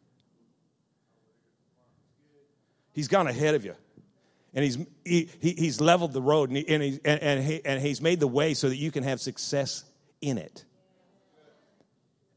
He's 2.91 3.08
gone 3.08 3.27
ahead 3.27 3.56
of 3.56 3.63
you. 3.63 3.75
And 4.53 4.65
he's, 4.65 4.77
he, 5.06 5.29
he, 5.39 5.51
he's 5.51 5.79
leveled 5.79 6.12
the 6.12 6.22
road 6.22 6.50
and, 6.50 6.58
he, 6.58 6.68
and, 6.68 6.84
he, 6.84 7.00
and, 7.06 7.22
and, 7.22 7.44
he, 7.46 7.63
and 7.63 7.82
he's 7.82 8.01
made 8.01 8.20
the 8.20 8.27
way 8.27 8.56
so 8.56 8.68
that 8.68 8.75
you 8.75 8.91
can 8.91 9.03
have 9.03 9.22
success 9.22 9.86
in 10.20 10.38
it. 10.38 10.65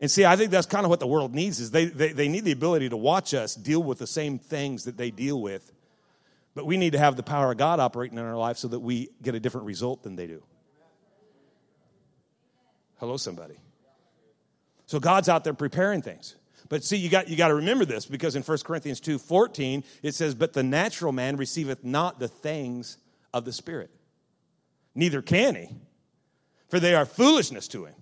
And 0.03 0.11
see, 0.11 0.25
I 0.25 0.35
think 0.35 0.51
that's 0.51 0.67
kind 0.67 0.85
of 0.85 0.91
what 0.91 0.99
the 0.99 1.07
world 1.07 1.33
needs 1.33 1.61
is 1.61 1.71
they, 1.71 1.85
they, 1.85 2.13
they 2.13 2.27
need 2.27 2.45
the 2.45 2.51
ability 2.51 2.89
to 2.89 2.97
watch 2.97 3.35
us 3.35 3.55
deal 3.55 3.81
with 3.81 4.01
the 4.01 4.07
same 4.09 4.41
things 4.41 4.85
that 4.85 4.97
they 4.97 5.13
deal 5.13 5.41
with. 5.41 5.73
But 6.57 6.67
we 6.67 6.77
need 6.77 6.95
to 6.95 6.99
have 6.99 7.15
the 7.15 7.23
power 7.23 7.53
of 7.53 7.57
God 7.57 7.79
operating 7.79 8.19
in 8.19 8.25
our 8.25 8.37
life 8.37 8.57
so 8.57 8.67
that 8.67 8.81
we 8.81 9.11
get 9.23 9.37
a 9.37 9.41
different 9.41 9.69
result 9.69 10.03
than 10.03 10.17
they 10.17 10.27
do. 10.27 10.43
Hello, 12.99 13.17
somebody. 13.17 13.55
So 14.87 14.99
God's 14.99 15.29
out 15.29 15.45
there 15.45 15.55
preparing 15.55 16.03
things. 16.03 16.35
But 16.69 16.83
see, 16.83 16.97
you 16.97 17.09
got, 17.09 17.29
you 17.29 17.37
got 17.37 17.49
to 17.49 17.55
remember 17.55 17.85
this 17.85 18.05
because 18.05 18.35
in 18.35 18.43
1 18.43 18.59
Corinthians 18.65 18.99
2 18.99 19.21
14, 19.21 19.85
it 20.03 20.17
says, 20.17 20.35
But 20.35 20.53
the 20.53 20.65
natural 20.65 21.13
man 21.13 21.37
receiveth 21.37 21.85
not 21.85 22.19
the 22.19 22.29
things 22.29 22.99
of 23.33 23.45
the 23.45 23.53
Spirit, 23.53 23.91
neither 24.97 25.23
can 25.23 25.55
he, 25.55 25.69
for 26.69 26.81
they 26.81 26.97
are 26.97 27.07
foolishness 27.07 27.69
to 27.69 27.85
him 27.85 27.95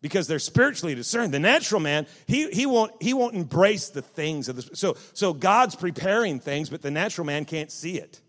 because 0.00 0.26
they're 0.26 0.38
spiritually 0.38 0.94
discerned. 0.94 1.34
The 1.34 1.38
natural 1.38 1.80
man, 1.80 2.06
he, 2.26 2.50
he, 2.50 2.66
won't, 2.66 2.92
he 3.02 3.14
won't 3.14 3.34
embrace 3.34 3.88
the 3.88 4.02
things 4.02 4.48
of 4.48 4.56
the 4.56 4.76
so 4.76 4.96
so 5.12 5.32
God's 5.32 5.74
preparing 5.74 6.40
things, 6.40 6.70
but 6.70 6.82
the 6.82 6.90
natural 6.90 7.26
man 7.26 7.44
can't 7.44 7.70
see 7.70 7.98
it. 7.98 8.20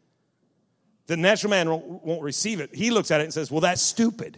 The 1.08 1.18
natural 1.18 1.50
man 1.52 1.70
won't, 1.70 2.06
won't 2.06 2.24
receive 2.24 2.60
it. 2.60 2.74
He 2.74 2.92
looks 2.92 3.12
at 3.12 3.22
it 3.22 3.26
and 3.26 3.34
says, 3.34 3.52
Well, 3.52 3.62
that's 3.62 3.82
stupid. 3.82 4.38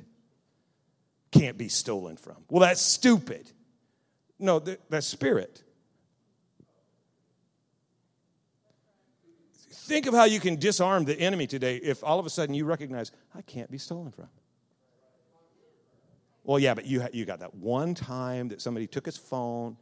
Can't 1.31 1.57
be 1.57 1.69
stolen 1.69 2.17
from. 2.17 2.37
Well, 2.49 2.61
that's 2.61 2.81
stupid. 2.81 3.49
No, 4.37 4.59
that's 4.59 5.07
spirit. 5.07 5.63
Think 9.69 10.07
of 10.07 10.13
how 10.13 10.25
you 10.25 10.39
can 10.39 10.57
disarm 10.57 11.05
the 11.05 11.19
enemy 11.19 11.47
today 11.47 11.77
if 11.77 12.03
all 12.03 12.19
of 12.19 12.25
a 12.25 12.29
sudden 12.29 12.55
you 12.55 12.65
recognize, 12.65 13.11
I 13.35 13.41
can't 13.41 13.69
be 13.69 13.77
stolen 13.77 14.11
from. 14.11 14.29
Well, 16.43 16.59
yeah, 16.59 16.73
but 16.73 16.85
you, 16.85 17.05
you 17.13 17.25
got 17.25 17.39
that 17.39 17.53
one 17.53 17.93
time 17.93 18.49
that 18.49 18.61
somebody 18.61 18.87
took 18.87 19.05
his 19.05 19.17
phone. 19.17 19.77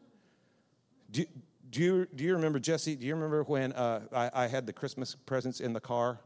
Do, 1.11 1.25
do, 1.69 1.81
you, 1.81 2.07
do 2.13 2.23
you 2.23 2.33
remember, 2.33 2.59
Jesse? 2.59 2.95
Do 2.95 3.05
you 3.05 3.15
remember 3.15 3.43
when 3.43 3.71
uh, 3.73 4.01
I, 4.11 4.31
I, 4.33 4.47
had 4.47 4.65
the 4.65 4.73
Christmas 4.73 5.15
presents 5.15 5.61
in 5.61 5.71
the 5.71 5.79
car 5.79 6.19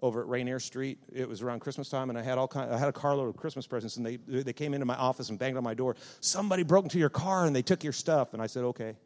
over 0.00 0.22
at 0.22 0.28
Rainier 0.28 0.58
Street? 0.58 0.98
It 1.12 1.28
was 1.28 1.42
around 1.42 1.60
Christmas 1.60 1.90
time, 1.90 2.08
and 2.08 2.18
I 2.18 2.22
had 2.22 2.38
all 2.38 2.48
kind, 2.48 2.72
I 2.72 2.78
had 2.78 2.88
a 2.88 2.92
carload 2.92 3.28
of 3.28 3.36
Christmas 3.36 3.66
presents, 3.66 3.98
and 3.98 4.06
they, 4.06 4.16
they 4.16 4.52
came 4.54 4.72
into 4.72 4.86
my 4.86 4.96
office 4.96 5.28
and 5.28 5.38
banged 5.38 5.58
on 5.58 5.64
my 5.64 5.74
door. 5.74 5.96
Somebody 6.20 6.62
broke 6.62 6.84
into 6.86 6.98
your 6.98 7.10
car 7.10 7.44
and 7.44 7.54
they 7.54 7.62
took 7.62 7.84
your 7.84 7.92
stuff. 7.92 8.32
And 8.32 8.42
I 8.42 8.46
said, 8.46 8.64
okay. 8.64 8.96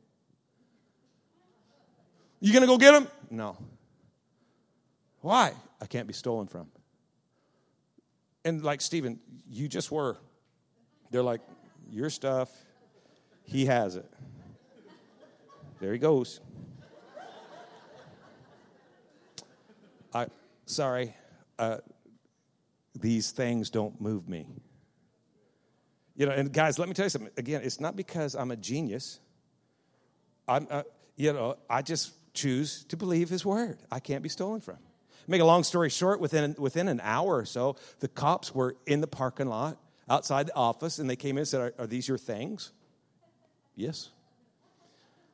You 2.41 2.53
gonna 2.53 2.67
go 2.67 2.79
get 2.79 2.93
them? 2.93 3.09
No. 3.31 3.57
Why? 5.23 5.53
I 5.81 5.87
can't 5.87 6.07
be 6.07 6.15
stolen 6.15 6.47
from. 6.47 6.69
And 8.45 8.63
like 8.63 8.81
Stephen, 8.81 9.19
you 9.51 9.69
just 9.69 9.91
were. 9.91 10.19
They're 11.11 11.23
like, 11.23 11.41
Your 11.91 12.11
stuff, 12.11 12.51
he 13.45 13.67
has 13.67 13.97
it. 13.97 14.09
There 15.81 15.93
he 15.93 15.99
goes. 15.99 16.41
I, 20.13 20.27
sorry, 20.67 21.15
uh, 21.59 21.79
these 22.99 23.31
things 23.31 23.71
don't 23.71 24.01
move 24.01 24.29
me. 24.29 24.47
You 26.17 26.27
know, 26.27 26.33
and 26.33 26.53
guys, 26.53 26.79
let 26.79 26.89
me 26.89 26.95
tell 26.95 27.07
you 27.07 27.11
something. 27.11 27.31
Again, 27.37 27.63
it's 27.63 27.79
not 27.79 27.95
because 27.95 28.35
I'm 28.35 28.51
a 28.51 28.57
genius. 28.57 29.21
I'm, 30.49 30.67
uh, 30.69 30.83
you 31.17 31.33
know, 31.33 31.57
I 31.71 31.83
just 31.83 32.13
choose 32.35 32.85
to 32.85 32.97
believe 32.97 33.29
his 33.29 33.45
word. 33.45 33.79
I 33.93 34.01
can't 34.01 34.23
be 34.23 34.29
stolen 34.29 34.61
from. 34.61 34.79
Make 35.29 35.43
a 35.43 35.45
long 35.45 35.63
story 35.63 35.91
short, 35.91 36.21
within, 36.21 36.57
within 36.59 36.89
an 36.89 37.01
hour 37.03 37.37
or 37.37 37.45
so, 37.45 37.77
the 38.01 38.09
cops 38.09 38.55
were 38.55 38.77
in 38.87 39.01
the 39.01 39.07
parking 39.07 39.47
lot 39.47 39.79
outside 40.09 40.47
the 40.47 40.55
office 40.55 40.99
and 40.99 41.09
they 41.09 41.17
came 41.17 41.37
in 41.37 41.39
and 41.39 41.49
said, 41.49 41.61
Are, 41.61 41.75
are 41.79 41.87
these 41.87 42.09
your 42.09 42.19
things? 42.19 42.73
Yes. 43.77 44.11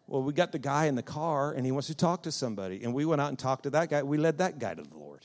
Well, 0.06 0.22
we 0.22 0.32
got 0.32 0.52
the 0.52 0.58
guy 0.58 0.87
in 0.87 0.96
the 0.96 1.02
car 1.02 1.52
and 1.52 1.64
he 1.64 1.72
wants 1.72 1.88
to 1.88 1.94
talk 1.94 2.24
to 2.24 2.32
somebody. 2.32 2.84
And 2.84 2.92
we 2.92 3.04
went 3.04 3.20
out 3.20 3.30
and 3.30 3.38
talked 3.38 3.62
to 3.62 3.70
that 3.70 3.88
guy. 3.88 4.02
We 4.02 4.18
led 4.18 4.38
that 4.38 4.58
guy 4.58 4.74
to 4.74 4.82
the 4.82 4.96
Lord. 4.96 5.20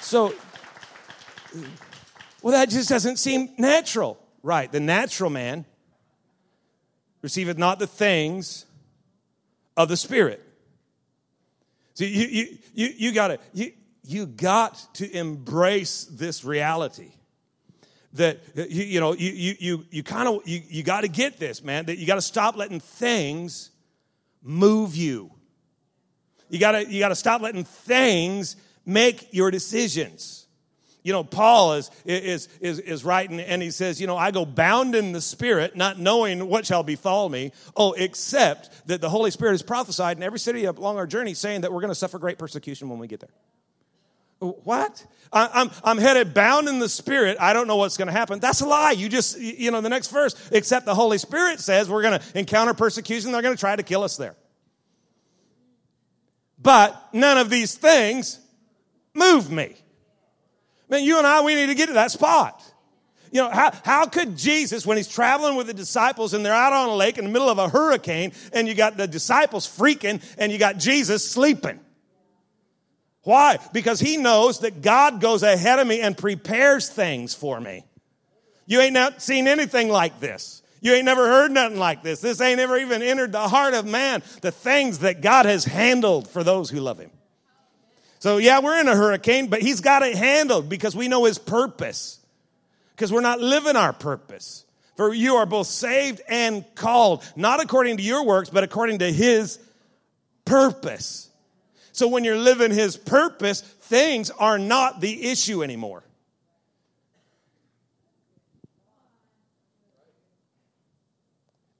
So, 0.00 0.34
well, 2.40 2.52
that 2.52 2.70
just 2.70 2.88
doesn't 2.88 3.18
seem 3.18 3.50
natural. 3.58 4.18
Right. 4.42 4.72
The 4.72 4.80
natural 4.80 5.28
man 5.28 5.66
receiveth 7.20 7.58
not 7.58 7.78
the 7.78 7.86
things 7.86 8.64
of 9.76 9.88
the 9.88 9.96
Spirit. 9.98 10.42
See, 11.92 12.06
you, 12.06 12.26
you, 12.26 12.58
you, 12.74 12.94
you 12.96 13.12
gotta, 13.12 13.38
you 14.08 14.26
got 14.26 14.94
to 14.94 15.10
embrace 15.16 16.04
this 16.10 16.42
reality 16.42 17.12
that 18.14 18.40
you, 18.56 18.84
you 18.84 19.00
know 19.00 19.12
you 19.12 19.54
you 19.60 19.84
you, 19.90 20.02
kind 20.02 20.26
of 20.26 20.40
you, 20.48 20.62
you 20.66 20.82
got 20.82 21.02
to 21.02 21.08
get 21.08 21.38
this 21.38 21.62
man 21.62 21.84
that 21.86 21.98
you 21.98 22.06
got 22.06 22.14
to 22.14 22.22
stop 22.22 22.56
letting 22.56 22.80
things 22.80 23.70
move 24.42 24.96
you. 24.96 25.30
You 26.48 26.58
got 26.58 26.72
to 26.72 26.90
you 26.90 27.00
got 27.00 27.10
to 27.10 27.14
stop 27.14 27.42
letting 27.42 27.64
things 27.64 28.56
make 28.86 29.28
your 29.32 29.50
decisions. 29.50 30.46
You 31.02 31.12
know 31.12 31.22
paul 31.22 31.74
is 31.74 31.90
is 32.06 32.48
is 32.60 32.78
is 32.80 33.04
writing 33.04 33.40
and 33.40 33.62
he 33.62 33.70
says 33.70 34.00
you 34.00 34.06
know 34.06 34.16
i 34.16 34.30
go 34.30 34.44
bound 34.44 34.94
in 34.94 35.12
the 35.12 35.20
spirit 35.20 35.76
not 35.76 35.98
knowing 35.98 36.48
what 36.48 36.64
shall 36.64 36.82
befall 36.82 37.28
me. 37.28 37.52
Oh 37.76 37.92
except 37.92 38.86
that 38.88 39.02
the 39.02 39.10
holy 39.10 39.30
spirit 39.30 39.52
has 39.52 39.62
prophesied 39.62 40.16
in 40.16 40.22
every 40.22 40.38
city 40.38 40.64
along 40.64 40.96
our 40.96 41.06
journey 41.06 41.34
saying 41.34 41.60
that 41.60 41.72
we're 41.72 41.82
going 41.82 41.90
to 41.90 41.94
suffer 41.94 42.18
great 42.18 42.38
persecution 42.38 42.88
when 42.88 42.98
we 42.98 43.06
get 43.06 43.20
there 43.20 43.30
what? 44.40 45.04
I, 45.32 45.62
am 45.62 45.70
I'm 45.84 45.98
headed 45.98 46.32
bound 46.32 46.68
in 46.68 46.78
the 46.78 46.88
spirit. 46.88 47.36
I 47.40 47.52
don't 47.52 47.66
know 47.66 47.76
what's 47.76 47.96
going 47.96 48.06
to 48.06 48.12
happen. 48.12 48.38
That's 48.38 48.60
a 48.60 48.66
lie. 48.66 48.92
You 48.92 49.08
just, 49.08 49.38
you 49.38 49.70
know, 49.70 49.80
the 49.80 49.88
next 49.88 50.08
verse, 50.08 50.34
except 50.52 50.86
the 50.86 50.94
Holy 50.94 51.18
Spirit 51.18 51.60
says 51.60 51.90
we're 51.90 52.02
going 52.02 52.18
to 52.18 52.38
encounter 52.38 52.74
persecution. 52.74 53.32
They're 53.32 53.42
going 53.42 53.54
to 53.54 53.60
try 53.60 53.74
to 53.76 53.82
kill 53.82 54.04
us 54.04 54.16
there. 54.16 54.36
But 56.60 57.08
none 57.12 57.38
of 57.38 57.50
these 57.50 57.74
things 57.76 58.40
move 59.14 59.50
me. 59.50 59.76
Man, 60.88 61.04
you 61.04 61.18
and 61.18 61.26
I, 61.26 61.42
we 61.42 61.54
need 61.54 61.66
to 61.66 61.74
get 61.74 61.86
to 61.86 61.94
that 61.94 62.10
spot. 62.10 62.62
You 63.30 63.42
know, 63.42 63.50
how, 63.50 63.72
how 63.84 64.06
could 64.06 64.38
Jesus, 64.38 64.86
when 64.86 64.96
he's 64.96 65.08
traveling 65.08 65.56
with 65.56 65.66
the 65.66 65.74
disciples 65.74 66.32
and 66.32 66.44
they're 66.44 66.54
out 66.54 66.72
on 66.72 66.88
a 66.88 66.94
lake 66.94 67.18
in 67.18 67.24
the 67.24 67.30
middle 67.30 67.50
of 67.50 67.58
a 67.58 67.68
hurricane 67.68 68.32
and 68.52 68.66
you 68.66 68.74
got 68.74 68.96
the 68.96 69.06
disciples 69.06 69.66
freaking 69.66 70.22
and 70.38 70.50
you 70.50 70.58
got 70.58 70.78
Jesus 70.78 71.28
sleeping? 71.28 71.78
Why? 73.28 73.58
Because 73.74 74.00
he 74.00 74.16
knows 74.16 74.60
that 74.60 74.80
God 74.80 75.20
goes 75.20 75.42
ahead 75.42 75.78
of 75.78 75.86
me 75.86 76.00
and 76.00 76.16
prepares 76.16 76.88
things 76.88 77.34
for 77.34 77.60
me. 77.60 77.84
You 78.64 78.80
ain't 78.80 78.94
not 78.94 79.20
seen 79.20 79.46
anything 79.46 79.90
like 79.90 80.18
this. 80.18 80.62
You 80.80 80.94
ain't 80.94 81.04
never 81.04 81.26
heard 81.26 81.50
nothing 81.50 81.78
like 81.78 82.02
this. 82.02 82.22
This 82.22 82.40
ain't 82.40 82.58
ever 82.58 82.78
even 82.78 83.02
entered 83.02 83.32
the 83.32 83.46
heart 83.46 83.74
of 83.74 83.84
man. 83.84 84.22
The 84.40 84.50
things 84.50 85.00
that 85.00 85.20
God 85.20 85.44
has 85.44 85.66
handled 85.66 86.26
for 86.26 86.42
those 86.42 86.70
who 86.70 86.80
love 86.80 86.98
him. 86.98 87.10
So, 88.18 88.38
yeah, 88.38 88.60
we're 88.60 88.80
in 88.80 88.88
a 88.88 88.96
hurricane, 88.96 89.48
but 89.48 89.60
he's 89.60 89.82
got 89.82 90.02
it 90.02 90.16
handled 90.16 90.70
because 90.70 90.96
we 90.96 91.06
know 91.06 91.26
his 91.26 91.36
purpose. 91.36 92.20
Because 92.96 93.12
we're 93.12 93.20
not 93.20 93.40
living 93.40 93.76
our 93.76 93.92
purpose. 93.92 94.64
For 94.96 95.12
you 95.12 95.34
are 95.34 95.44
both 95.44 95.66
saved 95.66 96.22
and 96.30 96.64
called, 96.74 97.30
not 97.36 97.62
according 97.62 97.98
to 97.98 98.02
your 98.02 98.24
works, 98.24 98.48
but 98.48 98.64
according 98.64 99.00
to 99.00 99.12
his 99.12 99.58
purpose. 100.46 101.27
So 101.98 102.06
when 102.06 102.22
you're 102.22 102.38
living 102.38 102.70
his 102.70 102.96
purpose, 102.96 103.60
things 103.60 104.30
are 104.30 104.56
not 104.56 105.00
the 105.00 105.30
issue 105.32 105.64
anymore. 105.64 106.04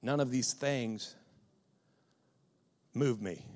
None 0.03 0.19
of 0.19 0.33
these 0.33 0.55
things 0.55 1.15
move 2.95 3.23
me. 3.23 3.47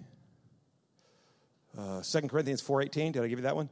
Uh, 1.77 2.01
2 2.01 2.29
Corinthians 2.29 2.63
4.18, 2.63 3.15
did 3.15 3.25
I 3.25 3.27
give 3.27 3.41
you 3.41 3.43
that 3.43 3.57
one? 3.57 3.69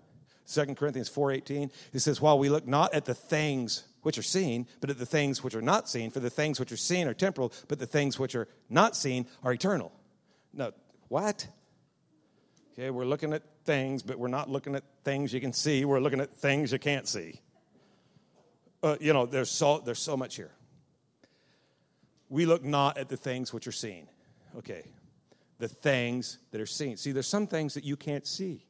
2 0.53 0.75
Corinthians 0.75 1.09
4.18, 1.09 1.71
it 1.93 2.01
says, 2.01 2.21
while 2.21 2.41
we 2.41 2.49
look 2.49 2.67
not 2.67 2.93
at 2.93 3.05
the 3.05 3.15
things 3.15 3.85
which 4.03 4.19
are 4.19 4.23
seen, 4.25 4.67
but 4.81 4.91
at 4.91 4.99
the 4.99 5.07
things 5.07 5.45
which 5.45 5.55
are 5.55 5.63
not 5.63 5.89
seen, 5.89 6.11
for 6.11 6.19
the 6.19 6.29
things 6.29 6.59
which 6.59 6.73
are 6.73 6.77
seen 6.77 7.07
are 7.07 7.15
temporal, 7.15 7.53
but 7.69 7.79
the 7.79 7.87
things 7.87 8.19
which 8.19 8.35
are 8.35 8.49
not 8.69 8.97
seen 8.97 9.29
are 9.45 9.53
eternal. 9.53 9.93
No, 10.53 10.73
what? 11.07 11.47
Okay, 12.73 12.91
we're 12.91 13.05
looking 13.05 13.33
at 13.33 13.43
things, 13.65 14.03
but 14.03 14.19
we're 14.19 14.29
not 14.29 14.49
looking 14.49 14.75
at 14.75 14.85
things 15.05 15.33
you 15.33 15.41
can 15.41 15.53
see. 15.53 15.85
We're 15.85 16.01
looking 16.01 16.21
at 16.21 16.37
things 16.37 16.73
you 16.73 16.79
can't 16.79 17.07
see. 17.09 17.41
Uh, 18.83 18.97
you 19.01 19.13
know, 19.13 19.27
there's 19.27 19.51
so, 19.51 19.79
there's 19.79 19.99
so 19.99 20.17
much 20.17 20.37
here. 20.37 20.53
We 22.29 22.47
look 22.47 22.65
not 22.65 22.97
at 22.97 23.09
the 23.09 23.17
things 23.17 23.53
which 23.53 23.67
are 23.67 23.73
seen. 23.73 24.07
Okay, 24.57 24.85
the 25.59 25.69
things 25.69 26.39
that 26.51 26.61
are 26.61 26.67
seen. 26.67 26.97
See, 26.97 27.13
there's 27.13 27.27
some 27.27 27.47
things 27.47 27.75
that 27.75 27.85
you 27.85 27.97
can't 27.97 28.27
see 28.27 28.65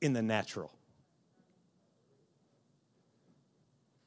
in 0.00 0.12
the 0.12 0.22
natural. 0.22 0.72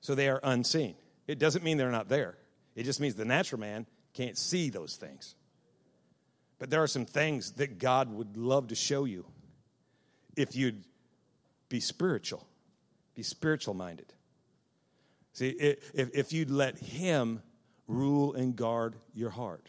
So 0.01 0.15
they 0.15 0.29
are 0.29 0.39
unseen. 0.43 0.95
It 1.27 1.38
doesn't 1.38 1.63
mean 1.63 1.77
they're 1.77 1.91
not 1.91 2.10
there, 2.10 2.38
it 2.75 2.83
just 2.83 2.99
means 2.99 3.15
the 3.15 3.25
natural 3.25 3.60
man 3.60 3.86
can't 4.13 4.38
see 4.38 4.69
those 4.69 4.95
things. 4.95 5.36
But 6.59 6.69
there 6.69 6.81
are 6.81 6.87
some 6.87 7.05
things 7.05 7.53
that 7.53 7.79
God 7.79 8.11
would 8.11 8.37
love 8.37 8.67
to 8.67 8.75
show 8.75 9.05
you 9.05 9.25
if 10.35 10.55
you'd 10.55 10.83
be 11.69 11.79
spiritual, 11.79 12.47
be 13.15 13.23
spiritual 13.23 13.73
minded. 13.73 14.13
See, 15.33 15.49
if, 15.49 15.91
if 15.93 16.33
you'd 16.33 16.49
let 16.49 16.79
Him 16.79 17.41
rule 17.87 18.33
and 18.33 18.55
guard 18.55 18.95
your 19.13 19.29
heart. 19.29 19.67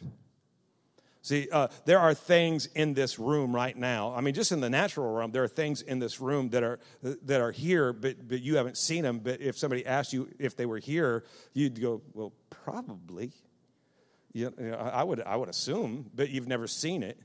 See, 1.21 1.49
uh, 1.53 1.69
there 1.85 1.99
are 1.99 2.15
things 2.15 2.67
in 2.75 2.95
this 2.95 3.19
room 3.19 3.55
right 3.55 3.77
now. 3.77 4.15
I 4.15 4.23
mean, 4.23 4.33
just 4.33 4.51
in 4.51 4.61
the 4.61 4.71
natural 4.71 5.13
realm, 5.13 5.31
there 5.31 5.43
are 5.43 5.49
things 5.49 5.83
in 5.83 5.99
this 5.99 6.21
room 6.21 6.49
that 6.51 6.63
are 6.63 6.79
that 7.03 7.41
are 7.43 7.51
here, 7.51 7.93
but 7.93 8.27
but 8.27 8.41
you 8.41 8.57
haven't 8.57 8.79
seen 8.79 9.03
them. 9.03 9.19
But 9.19 9.43
if 9.43 9.59
somebody 9.59 9.85
asked 9.85 10.13
you 10.15 10.31
if 10.39 10.57
they 10.57 10.65
were 10.65 10.79
here, 10.79 11.25
you'd 11.53 11.81
go, 11.81 12.01
"Well, 12.15 12.33
probably." 12.49 13.33
You 14.39 14.53
know, 14.59 14.77
I 14.77 15.03
would 15.03 15.21
I 15.23 15.37
would 15.37 15.49
assume, 15.49 16.11
but 16.15 16.31
you've 16.31 16.49
never 16.49 16.67
seen 16.67 17.03
it. 17.03 17.19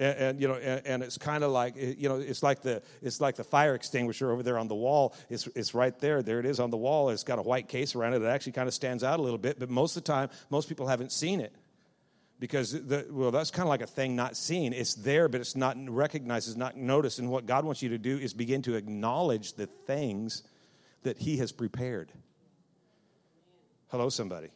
And, 0.00 0.18
and, 0.18 0.40
you 0.40 0.46
know, 0.46 0.54
and, 0.54 0.86
and 0.86 1.02
it's 1.02 1.18
kind 1.18 1.42
of 1.42 1.50
like 1.50 1.74
eh, 1.76 1.94
you 1.98 2.08
know, 2.08 2.16
it's 2.16 2.42
like 2.42 2.62
the 2.62 2.82
it's 3.02 3.20
like 3.20 3.34
the 3.34 3.44
fire 3.44 3.74
extinguisher 3.74 4.30
over 4.30 4.42
there 4.42 4.58
on 4.58 4.68
the 4.68 4.74
wall. 4.74 5.14
It's 5.28 5.46
it's 5.48 5.74
right 5.74 5.98
there. 5.98 6.22
There 6.22 6.38
it 6.38 6.46
is 6.46 6.60
on 6.60 6.70
the 6.70 6.76
wall. 6.76 7.10
It's 7.10 7.24
got 7.24 7.38
a 7.38 7.42
white 7.42 7.68
case 7.68 7.96
around 7.96 8.14
it. 8.14 8.22
It 8.22 8.26
actually 8.26 8.52
kind 8.52 8.68
of 8.68 8.74
stands 8.74 9.02
out 9.02 9.18
a 9.18 9.22
little 9.22 9.38
bit, 9.38 9.58
but 9.58 9.70
most 9.70 9.96
of 9.96 10.04
the 10.04 10.12
time, 10.12 10.30
most 10.50 10.68
people 10.68 10.86
haven't 10.86 11.10
seen 11.10 11.40
it 11.40 11.52
because 12.38 12.70
the, 12.72 13.06
well, 13.10 13.32
that's 13.32 13.50
kind 13.50 13.66
of 13.66 13.70
like 13.70 13.82
a 13.82 13.86
thing 13.86 14.14
not 14.14 14.36
seen. 14.36 14.72
It's 14.72 14.94
there, 14.94 15.28
but 15.28 15.40
it's 15.40 15.56
not 15.56 15.76
recognized. 15.88 16.48
It's 16.48 16.56
not 16.56 16.76
noticed. 16.76 17.18
And 17.18 17.28
what 17.28 17.46
God 17.46 17.64
wants 17.64 17.82
you 17.82 17.88
to 17.90 17.98
do 17.98 18.18
is 18.18 18.32
begin 18.34 18.62
to 18.62 18.74
acknowledge 18.74 19.54
the 19.54 19.66
things 19.66 20.44
that 21.02 21.18
He 21.18 21.38
has 21.38 21.50
prepared. 21.50 22.12
Hello, 23.88 24.08
somebody 24.10 24.50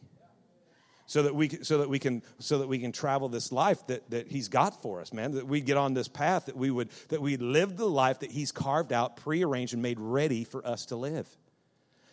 so 1.13 1.21
that 1.21 1.35
we 1.35 1.47
can, 1.47 1.63
so 1.63 1.77
that 1.77 1.89
we 1.89 1.99
can 1.99 2.23
so 2.39 2.57
that 2.57 2.67
we 2.67 2.79
can 2.79 2.91
travel 2.91 3.29
this 3.29 3.51
life 3.51 3.85
that, 3.85 4.09
that 4.09 4.27
he's 4.27 4.47
got 4.47 4.81
for 4.81 4.99
us 4.99 5.13
man 5.13 5.33
that 5.33 5.45
we 5.45 5.61
get 5.61 5.77
on 5.77 5.93
this 5.93 6.07
path 6.07 6.47
that 6.47 6.57
we 6.57 6.71
would 6.71 6.89
that 7.09 7.21
we 7.21 7.37
live 7.37 7.77
the 7.77 7.87
life 7.87 8.21
that 8.21 8.31
he's 8.31 8.51
carved 8.51 8.91
out 8.91 9.17
prearranged 9.17 9.73
and 9.73 9.83
made 9.83 9.99
ready 9.99 10.43
for 10.43 10.65
us 10.65 10.87
to 10.87 10.95
live. 10.95 11.27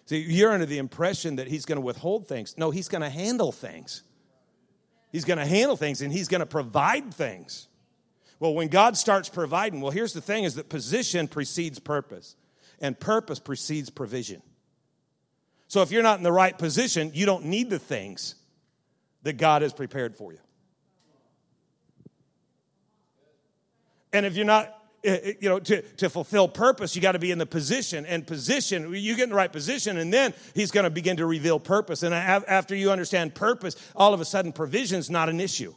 See 0.04 0.18
you're 0.18 0.52
under 0.52 0.66
the 0.66 0.76
impression 0.76 1.36
that 1.36 1.48
he's 1.48 1.64
going 1.64 1.76
to 1.76 1.84
withhold 1.84 2.28
things. 2.28 2.58
No 2.58 2.70
he's 2.70 2.88
going 2.88 3.00
to 3.00 3.08
handle 3.08 3.52
things. 3.52 4.02
He's 5.12 5.24
going 5.24 5.38
to 5.38 5.46
handle 5.46 5.78
things 5.78 6.02
and 6.02 6.12
he's 6.12 6.28
going 6.28 6.40
to 6.40 6.46
provide 6.46 7.14
things. 7.14 7.68
Well 8.38 8.52
when 8.52 8.68
god 8.68 8.98
starts 8.98 9.30
providing 9.30 9.80
well 9.80 9.92
here's 9.92 10.12
the 10.12 10.20
thing 10.20 10.44
is 10.44 10.56
that 10.56 10.68
position 10.68 11.26
precedes 11.26 11.78
purpose 11.78 12.36
and 12.82 13.00
purpose 13.00 13.38
precedes 13.38 13.88
provision. 13.88 14.42
So 15.68 15.80
if 15.80 15.90
you're 15.90 16.02
not 16.02 16.18
in 16.18 16.22
the 16.22 16.32
right 16.32 16.58
position 16.58 17.12
you 17.14 17.24
don't 17.24 17.46
need 17.46 17.70
the 17.70 17.78
things 17.78 18.34
that 19.22 19.34
God 19.34 19.62
has 19.62 19.72
prepared 19.72 20.16
for 20.16 20.32
you. 20.32 20.38
And 24.12 24.26
if 24.26 24.34
you're 24.36 24.46
not, 24.46 24.74
eh, 25.04 25.18
eh, 25.22 25.32
you 25.40 25.48
know, 25.48 25.60
to, 25.60 25.82
to 25.82 26.10
fulfill 26.10 26.48
purpose, 26.48 26.96
you 26.96 27.02
got 27.02 27.12
to 27.12 27.18
be 27.18 27.30
in 27.30 27.38
the 27.38 27.46
position. 27.46 28.04
And 28.06 28.26
position, 28.26 28.92
you 28.94 29.14
get 29.14 29.24
in 29.24 29.28
the 29.30 29.36
right 29.36 29.52
position, 29.52 29.98
and 29.98 30.12
then 30.12 30.34
He's 30.54 30.70
going 30.70 30.84
to 30.84 30.90
begin 30.90 31.16
to 31.18 31.26
reveal 31.26 31.60
purpose. 31.60 32.02
And 32.02 32.14
after 32.14 32.74
you 32.74 32.90
understand 32.90 33.34
purpose, 33.34 33.76
all 33.94 34.12
of 34.14 34.20
a 34.20 34.24
sudden, 34.24 34.52
provision's 34.52 35.10
not 35.10 35.28
an 35.28 35.40
issue. 35.40 35.74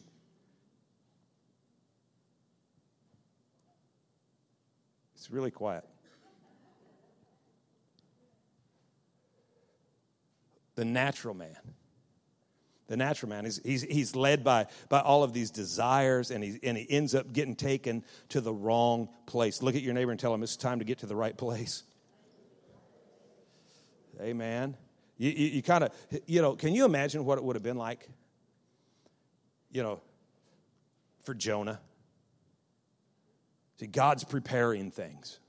It's 5.15 5.29
really 5.29 5.51
quiet. 5.51 5.85
The 10.75 10.85
natural 10.85 11.35
man 11.35 11.55
the 12.87 12.97
natural 12.97 13.29
man. 13.29 13.45
He's, 13.45 13.61
he's, 13.63 13.81
he's 13.83 14.15
led 14.15 14.43
by, 14.43 14.67
by 14.89 14.99
all 14.99 15.23
of 15.23 15.33
these 15.33 15.51
desires, 15.51 16.31
and 16.31 16.43
he, 16.43 16.59
and 16.63 16.77
he 16.77 16.89
ends 16.89 17.15
up 17.15 17.31
getting 17.31 17.55
taken 17.55 18.03
to 18.29 18.41
the 18.41 18.53
wrong 18.53 19.09
place. 19.25 19.61
Look 19.61 19.75
at 19.75 19.81
your 19.81 19.93
neighbor 19.93 20.11
and 20.11 20.19
tell 20.19 20.33
him 20.33 20.43
it's 20.43 20.57
time 20.57 20.79
to 20.79 20.85
get 20.85 20.99
to 20.99 21.05
the 21.05 21.15
right 21.15 21.37
place. 21.37 21.83
Amen. 24.21 24.75
You, 25.17 25.31
you, 25.31 25.47
you 25.47 25.61
kind 25.63 25.85
of, 25.85 25.91
you 26.27 26.41
know, 26.41 26.55
can 26.55 26.73
you 26.73 26.85
imagine 26.85 27.25
what 27.25 27.37
it 27.37 27.43
would 27.43 27.55
have 27.55 27.63
been 27.63 27.77
like, 27.77 28.07
you 29.71 29.81
know, 29.81 30.01
for 31.23 31.33
Jonah? 31.33 31.79
See, 33.79 33.87
God's 33.87 34.23
preparing 34.23 34.91
things. 34.91 35.39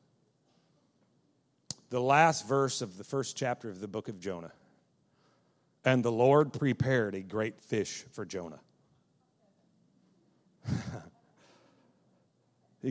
The 1.90 2.00
last 2.00 2.48
verse 2.48 2.80
of 2.80 2.96
the 2.96 3.04
first 3.04 3.36
chapter 3.36 3.68
of 3.68 3.80
the 3.80 3.88
book 3.88 4.08
of 4.08 4.18
Jonah 4.18 4.52
and 5.84 6.04
the 6.04 6.12
Lord 6.12 6.52
prepared 6.52 7.14
a 7.14 7.20
great 7.20 7.60
fish 7.60 8.04
for 8.12 8.24
Jonah. 8.24 8.60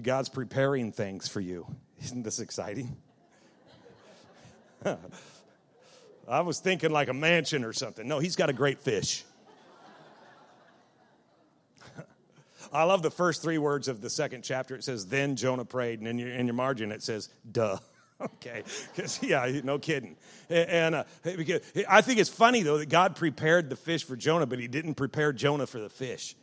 God's 0.04 0.30
preparing 0.30 0.92
things 0.92 1.28
for 1.28 1.40
you. 1.40 1.68
Isn't 2.02 2.24
this 2.24 2.40
exciting? 2.40 2.98
I 6.28 6.42
was 6.42 6.60
thinking 6.60 6.92
like 6.92 7.10
a 7.10 7.14
mansion 7.14 7.64
or 7.64 7.74
something. 7.74 8.08
No, 8.08 8.20
he's 8.20 8.36
got 8.36 8.50
a 8.50 8.54
great 8.54 8.80
fish. 8.80 9.24
I 12.74 12.84
love 12.84 13.02
the 13.02 13.12
first 13.12 13.42
three 13.42 13.58
words 13.58 13.88
of 13.88 14.02
the 14.02 14.10
second 14.10 14.44
chapter. 14.44 14.76
It 14.76 14.84
says, 14.84 15.06
Then 15.08 15.36
Jonah 15.36 15.66
prayed. 15.66 16.00
And 16.00 16.08
in 16.08 16.18
your, 16.18 16.30
in 16.30 16.48
your 16.48 16.56
margin, 16.56 16.92
it 16.92 17.04
says, 17.04 17.30
Duh. 17.50 17.78
okay, 18.36 18.64
because 18.94 19.22
yeah, 19.22 19.62
no 19.64 19.80
kidding. 19.80 20.16
And 20.50 20.96
uh, 20.96 21.04
I 21.90 22.02
think 22.02 22.20
it's 22.20 22.30
funny 22.30 22.64
though 22.64 22.78
that 22.78 22.90
God 22.90 23.16
prepared 23.16 23.70
the 23.70 23.76
fish 23.76 24.04
for 24.04 24.16
Jonah, 24.16 24.46
but 24.46 24.60
He 24.60 24.68
didn't 24.68 24.96
prepare 24.96 25.34
Jonah 25.34 25.68
for 25.68 25.80
the 25.80 25.90
fish. 25.90 26.36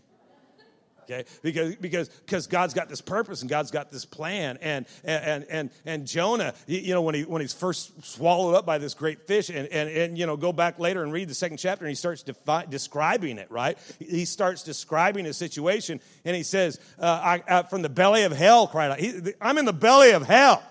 Okay, 1.05 1.25
because 1.43 1.75
because 1.77 2.09
because 2.09 2.47
God's 2.47 2.73
got 2.73 2.89
this 2.89 3.01
purpose 3.01 3.41
and 3.41 3.51
God's 3.51 3.73
got 3.73 3.91
this 3.91 4.05
plan, 4.05 4.59
and 4.61 4.87
and 5.03 5.45
and 5.51 5.71
and 5.85 6.07
Jonah, 6.07 6.55
you 6.69 6.95
know, 6.95 7.03
when 7.03 7.17
he 7.17 7.25
when 7.25 7.41
he's 7.41 7.53
first 7.53 8.05
swallowed 8.05 8.55
up 8.55 8.65
by 8.65 8.79
this 8.79 8.95
great 8.95 9.27
fish, 9.27 9.49
and 9.49 9.67
and 9.69 9.89
and 9.89 10.17
you 10.17 10.27
know, 10.27 10.37
go 10.37 10.53
back 10.53 10.79
later 10.79 11.03
and 11.03 11.13
read 11.13 11.29
the 11.29 11.35
second 11.35 11.57
chapter, 11.57 11.85
and 11.85 11.91
he 11.91 11.97
starts 11.97 12.23
defi- 12.23 12.67
describing 12.69 13.39
it. 13.39 13.51
Right, 13.51 13.77
he 13.99 14.25
starts 14.25 14.63
describing 14.63 15.27
a 15.27 15.33
situation, 15.33 16.01
and 16.25 16.37
he 16.37 16.45
says, 16.45 16.79
uh, 17.01 17.07
I, 17.07 17.43
uh, 17.49 17.63
"From 17.65 17.83
the 17.83 17.89
belly 17.89 18.23
of 18.23 18.31
hell," 18.31 18.69
cried 18.69 18.93
out. 18.93 19.01
He, 19.01 19.33
I'm 19.41 19.59
in 19.59 19.65
the 19.65 19.73
belly 19.73 20.13
of 20.13 20.23
hell. 20.23 20.63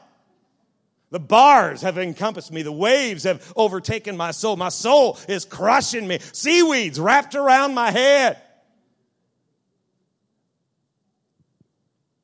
The 1.11 1.19
bars 1.19 1.81
have 1.81 1.97
encompassed 1.97 2.51
me. 2.51 2.61
The 2.61 2.71
waves 2.71 3.23
have 3.23 3.51
overtaken 3.55 4.15
my 4.15 4.31
soul. 4.31 4.55
My 4.55 4.69
soul 4.69 5.17
is 5.27 5.43
crushing 5.43 6.07
me. 6.07 6.19
Seaweeds 6.19 6.99
wrapped 6.99 7.33
around 7.35 7.73
my 7.73 7.89
head. 7.89 8.39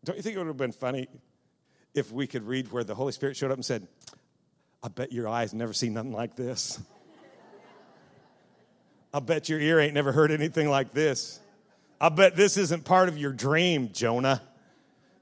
Don't 0.03 0.15
you 0.15 0.21
think 0.21 0.35
it 0.35 0.37
would 0.37 0.47
have 0.47 0.57
been 0.57 0.71
funny 0.71 1.07
if 1.95 2.11
we 2.11 2.27
could 2.27 2.43
read 2.43 2.71
where 2.71 2.83
the 2.83 2.93
Holy 2.93 3.11
Spirit 3.11 3.35
showed 3.35 3.49
up 3.49 3.57
and 3.57 3.65
said, 3.65 3.87
I 4.83 4.87
bet 4.89 5.11
your 5.11 5.27
eyes 5.27 5.51
never 5.51 5.73
seen 5.73 5.93
nothing 5.93 6.11
like 6.11 6.35
this. 6.35 6.79
I 9.11 9.19
bet 9.19 9.49
your 9.49 9.59
ear 9.59 9.79
ain't 9.79 9.95
never 9.95 10.11
heard 10.11 10.29
anything 10.29 10.69
like 10.69 10.93
this. 10.93 11.39
I 11.99 12.09
bet 12.09 12.35
this 12.35 12.57
isn't 12.57 12.83
part 12.83 13.09
of 13.09 13.17
your 13.17 13.31
dream, 13.31 13.89
Jonah. 13.93 14.43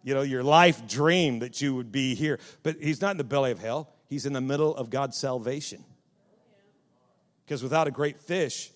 You 0.04 0.14
know, 0.14 0.22
your 0.22 0.44
life 0.44 0.86
dream 0.88 1.40
that 1.40 1.62
you 1.62 1.76
would 1.76 1.92
be 1.92 2.14
here. 2.14 2.40
But 2.62 2.78
he's 2.82 3.02
not 3.02 3.12
in 3.12 3.18
the 3.18 3.24
belly 3.24 3.52
of 3.52 3.60
hell, 3.60 3.94
he's 4.08 4.26
in 4.26 4.34
the 4.34 4.42
middle 4.42 4.76
of 4.76 4.90
God's 4.90 5.18
salvation. 5.18 5.84
Because 7.46 7.64
without 7.64 7.88
a 7.88 7.92
great 7.92 8.20
fish, 8.20 8.72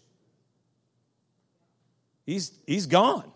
he's, 2.25 2.51
he's 2.65 2.85
gone. 2.85 3.31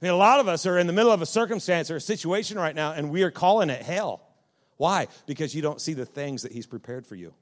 I 0.00 0.04
mean, 0.04 0.12
a 0.12 0.16
lot 0.16 0.40
of 0.40 0.48
us 0.48 0.66
are 0.66 0.78
in 0.78 0.86
the 0.86 0.92
middle 0.92 1.12
of 1.12 1.22
a 1.22 1.26
circumstance 1.26 1.90
or 1.90 1.96
a 1.96 2.00
situation 2.00 2.58
right 2.58 2.74
now, 2.74 2.92
and 2.92 3.10
we 3.10 3.22
are 3.22 3.30
calling 3.30 3.70
it 3.70 3.82
hell. 3.82 4.20
Why? 4.76 5.08
Because 5.24 5.54
you 5.54 5.62
don't 5.62 5.80
see 5.80 5.94
the 5.94 6.04
things 6.04 6.42
that 6.42 6.52
He's 6.52 6.66
prepared 6.66 7.06
for 7.06 7.14
you. 7.14 7.32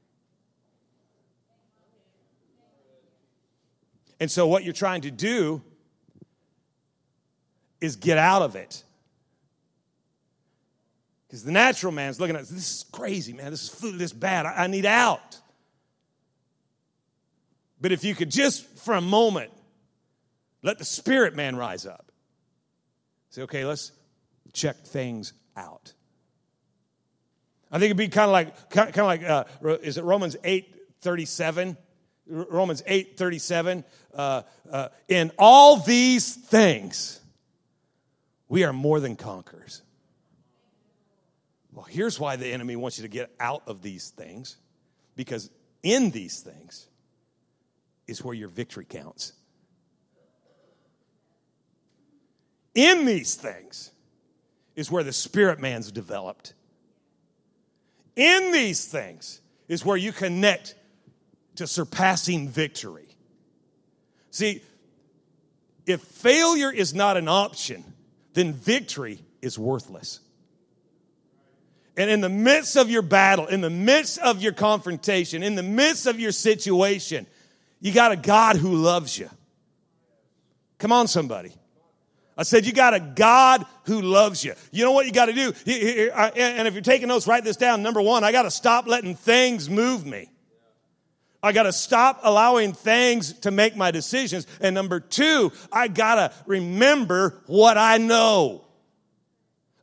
And 4.21 4.31
so, 4.31 4.47
what 4.47 4.63
you're 4.63 4.73
trying 4.73 5.03
to 5.03 5.11
do 5.11 5.63
is 7.81 7.97
get 7.97 8.19
out 8.19 8.43
of 8.43 8.55
it. 8.55 8.85
Because 11.35 11.43
the 11.43 11.51
natural 11.51 11.91
man's 11.91 12.21
looking 12.21 12.37
at 12.37 12.43
this 12.43 12.53
is 12.53 12.85
crazy, 12.93 13.33
man. 13.33 13.51
This 13.51 13.65
is 13.65 13.69
food, 13.69 13.99
this 13.99 14.13
is 14.13 14.17
bad. 14.17 14.47
I, 14.47 14.53
I 14.53 14.67
need 14.69 14.87
out. 14.87 15.41
But 17.81 17.91
if 17.91 18.05
you 18.05 18.15
could 18.15 18.31
just 18.31 18.65
for 18.79 18.95
a 18.95 19.01
moment 19.01 19.51
let 20.63 20.79
the 20.79 20.85
spirit 20.85 21.35
man 21.35 21.57
rise 21.57 21.87
up, 21.87 22.13
say, 23.31 23.43
okay, 23.43 23.65
let's 23.65 23.91
check 24.53 24.85
things 24.85 25.33
out. 25.57 25.93
I 27.69 27.81
think 27.81 27.87
it'd 27.87 27.97
be 27.97 28.07
kind 28.07 28.29
of 28.29 28.33
like, 28.33 28.71
kind 28.71 28.97
of 28.97 29.05
like, 29.05 29.25
uh, 29.25 29.45
is 29.83 29.99
it 29.99 30.05
Romans 30.05 30.37
8 30.45 30.73
37? 31.01 31.77
Romans 32.29 32.81
8 32.87 33.17
37. 33.17 33.83
Uh, 34.15 34.43
uh, 34.71 34.89
in 35.09 35.33
all 35.37 35.79
these 35.79 36.33
things, 36.33 37.19
we 38.49 38.63
are 38.63 38.73
more 38.73 39.01
than 39.01 39.17
conquerors. 39.17 39.83
Well, 41.75 41.85
here's 41.85 42.21
why 42.21 42.37
the 42.37 42.47
enemy 42.47 42.77
wants 42.77 42.99
you 42.99 43.03
to 43.03 43.09
get 43.09 43.35
out 43.41 43.65
of 43.67 43.83
these 43.83 44.11
things 44.11 44.57
because 45.17 45.51
in 45.83 46.11
these 46.11 46.41
things 46.41 46.87
is 48.07 48.23
where 48.23 48.35
your 48.35 48.49
victory 48.49 48.87
counts. 48.89 49.33
In 52.75 53.05
these 53.05 53.35
things 53.35 53.91
is 54.77 54.91
where 54.91 55.03
the 55.03 55.13
spirit 55.13 55.59
man's 55.61 55.91
developed. 55.91 56.55
In 58.15 58.53
these 58.53 58.87
things 58.87 59.41
is 59.69 59.85
where 59.85 59.97
you 59.97 60.13
connect 60.13 60.77
to 61.57 61.67
surpassing 61.67 62.49
victory. 62.49 63.09
See, 64.31 64.63
if 65.87 66.01
failure 66.01 66.73
is 66.73 66.95
not 66.95 67.17
an 67.17 67.29
option, 67.29 67.85
then 68.33 68.53
victory 68.53 69.21
is 69.43 69.59
worthless. 69.59 70.21
And 71.97 72.11
in 72.11 72.21
the 72.21 72.29
midst 72.29 72.77
of 72.77 72.91
your 72.91 73.03
battle, 73.03 73.47
in 73.47 73.61
the 73.61 73.71
midst 73.71 74.19
of 74.19 74.43
your 74.43 74.53
confrontation, 74.53 75.43
in 75.43 75.55
the 75.55 75.63
midst 75.63 76.07
of 76.07 76.19
your 76.19 76.33
situation, 76.33 77.27
you 77.81 77.93
got 77.93 78.11
a 78.11 78.17
God 78.17 78.57
who 78.57 78.75
loves 78.75 79.17
you. 79.17 79.31
Come 80.79 80.91
on, 80.91 81.07
somebody. 81.07 81.53
I 82.37 82.43
said, 82.43 82.67
you 82.67 82.73
got 82.73 82.95
a 82.95 83.01
God 83.01 83.65
who 83.85 84.03
loves 84.03 84.45
you. 84.45 84.55
You 84.73 84.85
know 84.85 84.91
what 84.91 85.07
you 85.07 85.13
got 85.13 85.27
to 85.27 85.33
do? 85.33 85.53
And 85.67 86.67
if 86.67 86.75
you're 86.75 86.83
taking 86.83 87.07
notes, 87.07 87.29
write 87.29 87.45
this 87.45 87.57
down. 87.57 87.85
Number 87.85 88.03
one, 88.03 88.25
I 88.25 88.33
got 88.33 88.43
to 88.43 88.51
stop 88.51 88.89
letting 88.89 89.15
things 89.15 89.71
move 89.71 90.05
me. 90.05 90.29
I 91.45 91.53
got 91.53 91.65
to 91.65 91.73
stop 91.73 92.21
allowing 92.25 92.73
things 92.73 93.35
to 93.41 93.53
make 93.53 93.77
my 93.77 93.93
decisions. 93.93 94.49
And 94.61 94.75
number 94.75 94.99
two, 94.99 95.53
I 95.71 95.87
got 95.87 96.15
to 96.17 96.33
remember 96.47 97.41
what 97.47 97.79
I 97.79 97.99
know. 97.99 98.64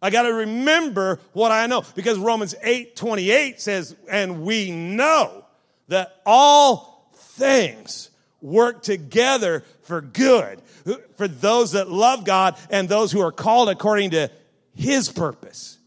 I 0.02 0.10
got 0.10 0.24
to 0.24 0.34
remember 0.34 1.20
what 1.34 1.52
I 1.52 1.68
know 1.68 1.84
because 1.96 2.18
Romans 2.18 2.56
8 2.62 2.96
28 2.96 3.62
says, 3.62 3.96
and 4.10 4.42
we 4.44 4.72
know 4.72 5.46
that 5.90 6.22
all 6.26 7.12
things 7.14 8.10
work 8.42 8.82
together 8.82 9.64
for 9.84 10.02
good 10.02 10.62
for 11.18 11.28
those 11.28 11.74
that 11.74 11.90
love 11.90 12.26
God 12.26 12.58
and 12.70 12.90
those 12.90 13.12
who 13.12 13.22
are 13.22 13.32
called 13.32 13.70
according 13.70 14.12
to 14.12 14.32
his 14.74 15.10
purpose. 15.10 15.78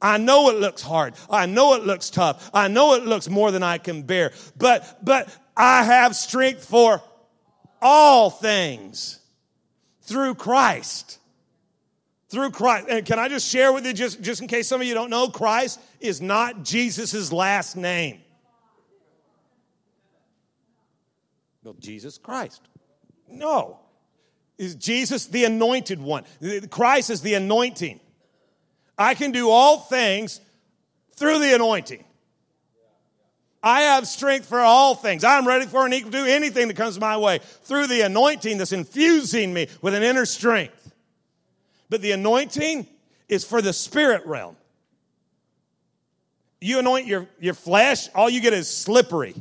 I 0.00 0.18
know 0.18 0.50
it 0.50 0.60
looks 0.60 0.82
hard. 0.82 1.14
I 1.28 1.46
know 1.46 1.74
it 1.74 1.84
looks 1.84 2.10
tough. 2.10 2.50
I 2.52 2.68
know 2.68 2.94
it 2.94 3.04
looks 3.04 3.28
more 3.28 3.50
than 3.50 3.62
I 3.62 3.78
can 3.78 4.02
bear. 4.02 4.32
But, 4.56 5.04
but 5.04 5.34
I 5.56 5.84
have 5.84 6.14
strength 6.14 6.64
for 6.64 7.02
all 7.80 8.30
things 8.30 9.18
through 10.02 10.34
Christ. 10.34 11.18
Through 12.36 12.50
Christ. 12.50 12.86
And 12.90 13.06
can 13.06 13.18
I 13.18 13.28
just 13.28 13.48
share 13.48 13.72
with 13.72 13.86
you, 13.86 13.94
just, 13.94 14.20
just 14.20 14.42
in 14.42 14.46
case 14.46 14.68
some 14.68 14.82
of 14.82 14.86
you 14.86 14.92
don't 14.92 15.08
know, 15.08 15.30
Christ 15.30 15.80
is 16.00 16.20
not 16.20 16.64
Jesus' 16.64 17.32
last 17.32 17.78
name. 17.78 18.20
No, 21.64 21.74
Jesus 21.80 22.18
Christ. 22.18 22.60
No. 23.26 23.78
Is 24.58 24.74
Jesus 24.74 25.24
the 25.24 25.46
anointed 25.46 25.98
one? 25.98 26.24
Christ 26.68 27.08
is 27.08 27.22
the 27.22 27.32
anointing. 27.32 28.00
I 28.98 29.14
can 29.14 29.32
do 29.32 29.48
all 29.48 29.78
things 29.78 30.42
through 31.14 31.38
the 31.38 31.54
anointing. 31.54 32.04
I 33.62 33.80
have 33.80 34.06
strength 34.06 34.46
for 34.46 34.60
all 34.60 34.94
things. 34.94 35.24
I'm 35.24 35.48
ready 35.48 35.64
for 35.64 35.86
and 35.86 35.94
equal 35.94 36.10
to 36.10 36.18
do 36.18 36.26
anything 36.26 36.68
that 36.68 36.76
comes 36.76 37.00
my 37.00 37.16
way 37.16 37.38
through 37.62 37.86
the 37.86 38.02
anointing 38.02 38.58
that's 38.58 38.72
infusing 38.72 39.54
me 39.54 39.68
with 39.80 39.94
an 39.94 40.02
inner 40.02 40.26
strength. 40.26 40.85
But 41.88 42.02
the 42.02 42.12
anointing 42.12 42.86
is 43.28 43.44
for 43.44 43.62
the 43.62 43.72
spirit 43.72 44.26
realm. 44.26 44.56
You 46.60 46.78
anoint 46.78 47.06
your, 47.06 47.28
your 47.38 47.54
flesh, 47.54 48.08
all 48.14 48.30
you 48.30 48.40
get 48.40 48.52
is 48.52 48.68
slippery. 48.68 49.34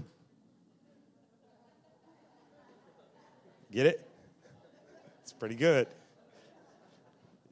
Get 3.71 3.88
it? 3.88 4.10
It's 5.23 5.34
pretty 5.34 5.55
good. 5.55 5.88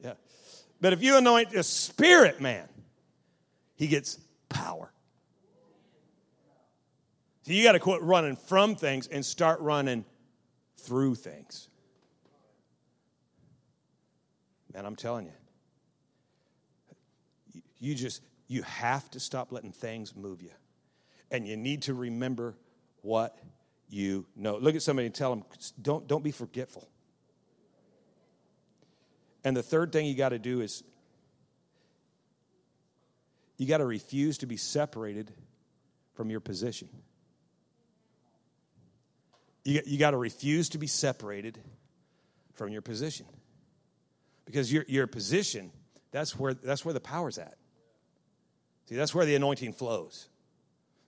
Yeah. 0.02 0.14
But 0.80 0.92
if 0.92 1.02
you 1.02 1.16
anoint 1.16 1.54
a 1.54 1.62
spirit 1.62 2.40
man, 2.40 2.68
he 3.74 3.86
gets 3.86 4.18
power. 4.48 4.92
So 7.42 7.52
you 7.52 7.62
got 7.62 7.72
to 7.72 7.80
quit 7.80 8.00
running 8.00 8.36
from 8.36 8.74
things 8.74 9.06
and 9.06 9.24
start 9.24 9.60
running 9.60 10.04
through 10.78 11.16
things. 11.16 11.68
Man, 14.74 14.84
I'm 14.84 14.96
telling 14.96 15.26
you. 15.26 15.32
You 17.78 17.94
just, 17.94 18.22
you 18.48 18.62
have 18.62 19.08
to 19.12 19.20
stop 19.20 19.52
letting 19.52 19.72
things 19.72 20.14
move 20.16 20.42
you. 20.42 20.50
And 21.30 21.46
you 21.46 21.56
need 21.56 21.82
to 21.82 21.94
remember 21.94 22.56
what 23.02 23.38
you 23.88 24.26
know. 24.34 24.56
Look 24.56 24.74
at 24.74 24.82
somebody 24.82 25.06
and 25.06 25.14
tell 25.14 25.30
them, 25.30 25.44
don't, 25.80 26.06
don't 26.08 26.24
be 26.24 26.32
forgetful. 26.32 26.88
And 29.44 29.56
the 29.56 29.62
third 29.62 29.92
thing 29.92 30.06
you 30.06 30.14
got 30.14 30.30
to 30.30 30.38
do 30.38 30.60
is 30.60 30.82
you 33.58 33.66
got 33.66 33.78
to 33.78 33.86
refuse 33.86 34.38
to 34.38 34.46
be 34.46 34.56
separated 34.56 35.32
from 36.14 36.30
your 36.30 36.40
position. 36.40 36.88
You, 39.64 39.82
you 39.86 39.98
got 39.98 40.12
to 40.12 40.16
refuse 40.16 40.70
to 40.70 40.78
be 40.78 40.86
separated 40.86 41.58
from 42.54 42.70
your 42.70 42.82
position. 42.82 43.26
Because 44.44 44.72
your, 44.72 44.84
your 44.88 45.06
position, 45.06 45.70
that's 46.10 46.38
where, 46.38 46.54
that's 46.54 46.84
where 46.84 46.94
the 46.94 47.00
power's 47.00 47.38
at. 47.38 47.56
See, 48.88 48.96
that's 48.96 49.14
where 49.14 49.24
the 49.24 49.34
anointing 49.34 49.72
flows. 49.72 50.28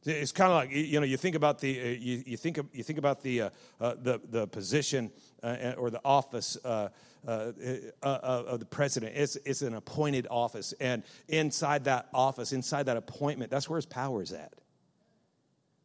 It's 0.07 0.33
kind 0.33 0.53
of 0.53 0.57
like 0.57 0.71
you 0.71 1.01
know 1.01 1.07
you 1.07 1.17
think 1.17 1.35
about 1.35 1.59
the 1.59 1.81
uh, 1.81 1.85
you, 1.85 2.23
you 2.25 2.37
think 2.37 2.61
you 2.73 2.85
think 2.85 2.99
about 2.99 3.23
the 3.23 3.43
uh, 3.43 3.51
uh, 3.81 3.95
the 4.01 4.21
the 4.31 4.47
position 4.47 5.11
uh, 5.43 5.75
or 5.77 5.91
the 5.91 6.01
office 6.05 6.57
uh, 6.65 6.91
of 7.27 7.57
the 8.61 8.67
president. 8.71 9.17
It's 9.17 9.35
it's 9.45 9.63
an 9.63 9.75
appointed 9.75 10.29
office, 10.31 10.75
and 10.81 11.03
inside 11.27 11.85
that 11.85 12.09
office, 12.15 12.53
inside 12.53 12.85
that 12.87 12.97
appointment, 12.97 13.51
that's 13.51 13.69
where 13.69 13.79
his 13.79 13.87
power 13.87 14.23
is 14.23 14.33
at. 14.33 14.53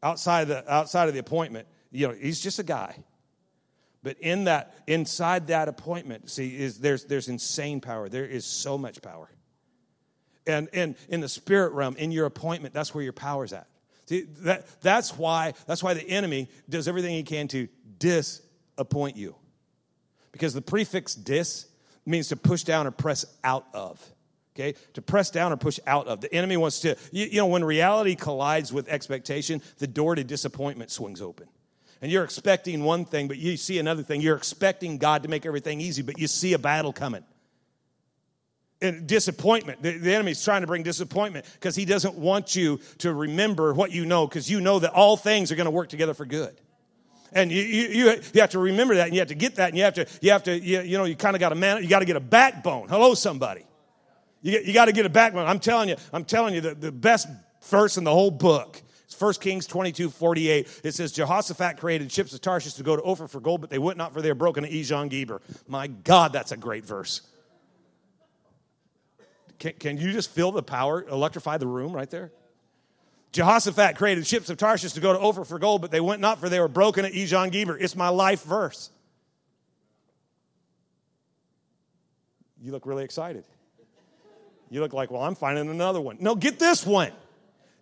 Outside 0.04 0.48
the 0.48 0.72
outside 0.72 1.08
of 1.08 1.16
the 1.16 1.20
appointment, 1.20 1.68
you 1.92 2.08
know, 2.08 2.14
he's 2.14 2.40
just 2.40 2.60
a 2.60 2.64
guy. 2.64 3.04
But 4.04 4.18
in 4.20 4.46
that 4.46 4.74
inside 4.88 5.48
that 5.48 5.68
appointment, 5.68 6.30
see, 6.30 6.56
is 6.58 6.80
there's 6.80 7.06
there's 7.06 7.28
insane 7.28 7.82
power. 7.82 8.10
There 8.10 8.26
is 8.26 8.46
so 8.46 8.78
much 8.78 9.02
power. 9.02 9.30
And 10.48 10.70
in 10.74 10.96
in 11.10 11.22
the 11.22 11.30
spirit 11.30 11.74
realm, 11.74 11.96
in 11.98 12.12
your 12.12 12.26
appointment, 12.26 12.74
that's 12.74 12.96
where 12.96 13.04
your 13.04 13.14
power's 13.14 13.54
at. 13.54 13.68
See, 14.12 14.26
that, 14.40 14.66
that's, 14.82 15.18
why, 15.18 15.54
that's 15.68 15.82
why 15.82 15.94
the 15.94 16.06
enemy 16.06 16.50
does 16.68 16.90
everything 16.90 17.14
he 17.14 17.24
can 17.24 17.48
to 17.48 17.70
disappoint 17.98 19.16
you. 19.16 19.36
Because 20.34 20.54
the 20.54 20.62
prefix 20.62 21.16
dis 21.16 21.68
means 22.06 22.28
to 22.28 22.36
push 22.36 22.64
down 22.64 22.88
or 22.88 22.92
press 22.92 23.24
out 23.42 23.68
of. 23.74 24.06
Okay? 24.54 24.78
To 24.96 25.02
press 25.02 25.30
down 25.32 25.54
or 25.54 25.56
push 25.56 25.80
out 25.88 26.08
of. 26.08 26.20
The 26.20 26.34
enemy 26.34 26.58
wants 26.58 26.82
to, 26.82 26.98
you, 27.14 27.26
you 27.28 27.38
know, 27.38 27.46
when 27.46 27.64
reality 27.64 28.16
collides 28.16 28.74
with 28.74 28.90
expectation, 28.90 29.62
the 29.78 29.88
door 29.88 30.16
to 30.16 30.26
disappointment 30.26 30.92
swings 30.92 31.22
open. 31.22 31.48
And 32.02 32.12
you're 32.12 32.24
expecting 32.24 32.84
one 32.84 33.06
thing, 33.06 33.28
but 33.28 33.38
you 33.38 33.56
see 33.58 33.78
another 33.78 34.02
thing. 34.02 34.22
You're 34.22 34.36
expecting 34.36 34.98
God 34.98 35.24
to 35.24 35.30
make 35.30 35.46
everything 35.46 35.80
easy, 35.80 36.02
but 36.02 36.18
you 36.18 36.28
see 36.28 36.54
a 36.54 36.60
battle 36.60 36.92
coming. 36.92 37.24
And 38.82 39.06
disappointment. 39.06 39.84
The, 39.84 40.00
the 40.00 40.16
enemy's 40.16 40.44
trying 40.44 40.62
to 40.62 40.68
bring 40.68 40.82
disappointment 40.82 41.46
because 41.54 41.76
he 41.76 41.86
doesn't 41.86 42.16
want 42.16 42.56
you 42.56 42.80
to 42.98 43.14
remember 43.14 43.76
what 43.76 43.92
you 43.92 44.06
know 44.06 44.26
because 44.26 44.50
you 44.50 44.60
know 44.60 44.80
that 44.80 44.92
all 44.94 45.16
things 45.16 45.52
are 45.52 45.56
going 45.56 45.66
to 45.66 45.72
work 45.72 45.90
together 45.90 46.16
for 46.16 46.26
good. 46.26 46.60
And 47.32 47.52
you, 47.52 47.62
you, 47.62 48.22
you 48.34 48.42
have 48.42 48.50
to 48.50 48.60
remember 48.60 48.96
that 48.96 49.06
and 49.06 49.14
you 49.14 49.22
have 49.22 49.30
to 49.30 49.36
get 49.36 49.56
that 49.56 49.70
and 49.70 49.78
you 49.78 49.84
have 49.84 49.94
to, 49.94 50.08
you 50.22 50.32
have 50.32 50.44
to, 50.44 50.60
you, 50.60 50.82
you 50.82 50.98
know, 50.98 51.04
you 51.06 51.16
kind 51.16 51.36
of 51.36 51.40
got 51.40 51.50
to 51.50 51.56
man, 51.56 51.84
you 51.84 51.88
got 51.88 52.00
to 52.00 52.06
get 52.06 52.16
a 52.16 52.22
backbone. 52.22 52.90
Hello, 52.90 53.14
somebody. 53.14 53.64
You, 54.42 54.60
you 54.60 54.74
got 54.74 54.86
to 54.86 54.92
get 54.92 55.06
a 55.06 55.10
backbone. 55.10 55.48
I'm 55.48 55.60
telling 55.60 55.90
you, 55.90 55.96
I'm 56.12 56.26
telling 56.26 56.56
you, 56.56 56.62
the, 56.62 56.74
the 56.74 56.92
best 56.92 57.28
verse 57.70 57.98
in 57.98 58.04
the 58.04 58.12
whole 58.12 58.32
book 58.32 58.82
1 59.18 59.34
Kings 59.36 59.68
22, 59.68 60.10
48. 60.10 60.82
It 60.84 60.94
says, 60.94 61.12
Jehoshaphat 61.12 61.78
created 61.78 62.12
ships 62.12 62.34
of 62.34 62.42
Tarshish 62.42 62.74
to 62.74 62.84
go 62.84 62.96
to 62.96 63.02
Ophir 63.02 63.28
for 63.28 63.40
gold, 63.40 63.62
but 63.62 63.70
they 63.70 63.80
went 63.80 63.98
not 63.98 64.14
for 64.14 64.22
their 64.22 64.36
broken 64.36 64.66
at 64.66 64.72
Ezion 64.72 65.10
Geber. 65.10 65.42
My 65.68 65.88
God, 65.88 66.34
that's 66.34 66.52
a 66.52 66.58
great 66.58 66.86
verse. 66.86 67.22
Can, 69.60 69.74
can 69.74 69.98
you 69.98 70.12
just 70.12 70.32
feel 70.32 70.52
the 70.52 70.64
power, 70.64 71.06
electrify 71.08 71.58
the 71.58 71.68
room 71.68 71.94
right 71.94 72.10
there? 72.10 72.32
Jehoshaphat 73.32 73.96
created 73.96 74.28
ships 74.28 74.50
of 74.50 74.58
Tarshish 74.58 74.94
to 74.94 75.00
go 75.00 75.14
to 75.14 75.20
Ophir 75.20 75.46
for 75.46 75.60
gold, 75.60 75.82
but 75.82 75.92
they 75.92 76.02
went 76.02 76.20
not 76.20 76.40
for 76.40 76.50
they 76.50 76.60
were 76.60 76.68
broken 76.68 77.06
at 77.06 77.14
Ezion 77.14 77.52
Geber. 77.52 77.78
It's 77.78 77.96
my 77.96 78.10
life 78.10 78.44
verse. 78.44 78.90
You 82.62 82.72
look 82.72 82.86
really 82.86 83.04
excited. 83.04 83.44
You 84.70 84.82
look 84.82 84.94
like, 84.94 85.12
well, 85.12 85.24
I'm 85.24 85.36
finding 85.36 85.70
another 85.70 86.00
one. 86.00 86.18
No, 86.20 86.36
get 86.36 86.60
this 86.60 86.86
one. 86.86 87.12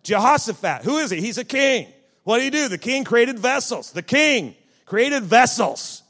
Jehoshaphat, 0.02 0.82
who 0.82 0.98
is 0.98 1.10
he? 1.10 1.20
He's 1.20 1.38
a 1.38 1.44
king. 1.44 1.86
What 2.24 2.38
did 2.38 2.44
he 2.44 2.50
do? 2.50 2.68
The 2.68 2.78
king 2.78 3.04
created 3.04 3.38
vessels. 3.38 3.92
The 3.92 4.02
king 4.02 4.54
created 4.84 5.22
vessels 5.22 6.02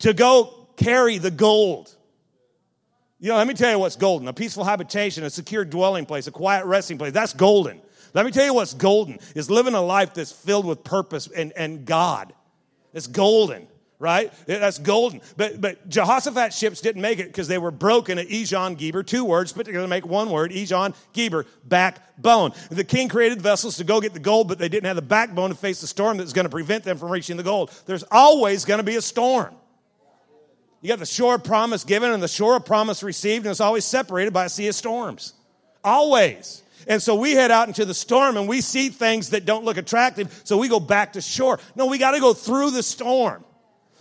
to 0.00 0.12
go 0.12 0.68
carry 0.76 1.18
the 1.18 1.30
gold. 1.30 1.94
You 3.20 3.30
know, 3.30 3.36
let 3.36 3.46
me 3.46 3.54
tell 3.54 3.70
you 3.70 3.78
what's 3.78 3.96
golden 3.96 4.28
a 4.28 4.32
peaceful 4.32 4.64
habitation, 4.64 5.24
a 5.24 5.30
secure 5.30 5.64
dwelling 5.64 6.06
place, 6.06 6.26
a 6.26 6.30
quiet 6.30 6.66
resting 6.66 6.98
place. 6.98 7.12
That's 7.12 7.32
golden. 7.32 7.80
Let 8.12 8.26
me 8.26 8.32
tell 8.32 8.44
you 8.44 8.54
what's 8.54 8.74
golden 8.74 9.18
is 9.34 9.50
living 9.50 9.74
a 9.74 9.80
life 9.80 10.14
that's 10.14 10.30
filled 10.30 10.66
with 10.66 10.84
purpose 10.84 11.28
and, 11.28 11.52
and 11.56 11.84
God. 11.84 12.32
It's 12.92 13.06
golden 13.06 13.66
right? 13.98 14.32
That's 14.46 14.78
golden. 14.78 15.20
But 15.36 15.60
but 15.60 15.88
Jehoshaphat's 15.88 16.56
ships 16.56 16.80
didn't 16.80 17.02
make 17.02 17.18
it 17.18 17.26
because 17.26 17.48
they 17.48 17.58
were 17.58 17.70
broken 17.70 18.18
at 18.18 18.28
Ezion 18.28 18.76
Geber. 18.76 19.02
Two 19.02 19.24
words 19.24 19.52
put 19.52 19.66
together 19.66 19.84
to 19.84 19.88
make 19.88 20.06
one 20.06 20.30
word. 20.30 20.50
Ezion 20.50 20.94
Geber, 21.12 21.46
backbone. 21.64 22.52
The 22.70 22.84
king 22.84 23.08
created 23.08 23.40
vessels 23.40 23.76
to 23.78 23.84
go 23.84 24.00
get 24.00 24.12
the 24.12 24.20
gold, 24.20 24.48
but 24.48 24.58
they 24.58 24.68
didn't 24.68 24.86
have 24.86 24.96
the 24.96 25.02
backbone 25.02 25.50
to 25.50 25.56
face 25.56 25.80
the 25.80 25.86
storm 25.86 26.18
that's 26.18 26.32
going 26.32 26.44
to 26.44 26.50
prevent 26.50 26.84
them 26.84 26.98
from 26.98 27.10
reaching 27.10 27.36
the 27.36 27.42
gold. 27.42 27.70
There's 27.86 28.04
always 28.10 28.64
going 28.64 28.78
to 28.78 28.84
be 28.84 28.96
a 28.96 29.02
storm. 29.02 29.54
You 30.80 30.88
got 30.88 30.98
the 30.98 31.06
shore 31.06 31.38
promise 31.38 31.82
given 31.82 32.10
and 32.10 32.22
the 32.22 32.28
shore 32.28 32.60
promise 32.60 33.02
received, 33.02 33.46
and 33.46 33.50
it's 33.50 33.60
always 33.60 33.86
separated 33.86 34.34
by 34.34 34.44
a 34.44 34.48
sea 34.50 34.68
of 34.68 34.74
storms. 34.74 35.32
Always. 35.82 36.62
And 36.86 37.00
so 37.00 37.14
we 37.14 37.32
head 37.32 37.50
out 37.50 37.68
into 37.68 37.86
the 37.86 37.94
storm 37.94 38.36
and 38.36 38.46
we 38.46 38.60
see 38.60 38.90
things 38.90 39.30
that 39.30 39.46
don't 39.46 39.64
look 39.64 39.78
attractive, 39.78 40.42
so 40.44 40.58
we 40.58 40.68
go 40.68 40.80
back 40.80 41.14
to 41.14 41.22
shore. 41.22 41.58
No, 41.74 41.86
we 41.86 41.96
got 41.96 42.10
to 42.10 42.20
go 42.20 42.34
through 42.34 42.72
the 42.72 42.82
storm. 42.82 43.44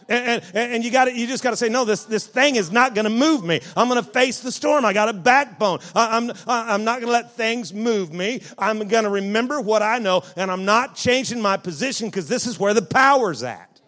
And, 0.10 0.44
and, 0.54 0.74
and 0.74 0.84
you 0.84 0.92
got 0.92 1.14
you 1.14 1.28
just 1.28 1.44
got 1.44 1.52
to 1.52 1.58
say, 1.58 1.70
no, 1.70 1.86
this, 1.86 2.06
this 2.06 2.26
thing 2.26 2.56
is 2.56 2.72
not 2.72 2.96
going 2.96 3.06
to 3.06 3.12
move 3.12 3.44
me. 3.44 3.62
I'm 3.76 3.88
going 3.90 4.04
to 4.04 4.10
face 4.10 4.40
the 4.40 4.52
storm. 4.52 4.86
I 4.86 4.94
got 4.94 5.10
a 5.10 5.14
backbone. 5.14 5.80
I, 5.96 6.18
I'm, 6.18 6.32
I'm 6.48 6.84
not 6.84 7.02
going 7.02 7.08
to 7.08 7.12
let 7.12 7.34
things 7.34 7.74
move 7.74 8.14
me. 8.14 8.42
I'm 8.58 8.88
going 8.88 9.04
to 9.04 9.10
remember 9.10 9.62
what 9.62 9.82
I 9.82 10.00
know, 10.00 10.24
and 10.36 10.52
I'm 10.52 10.66
not 10.66 10.96
changing 10.96 11.42
my 11.42 11.58
position 11.58 12.08
because 12.08 12.28
this 12.28 12.48
is 12.48 12.60
where 12.60 12.74
the 12.74 12.82
power's 12.82 13.44
at. 13.44 13.82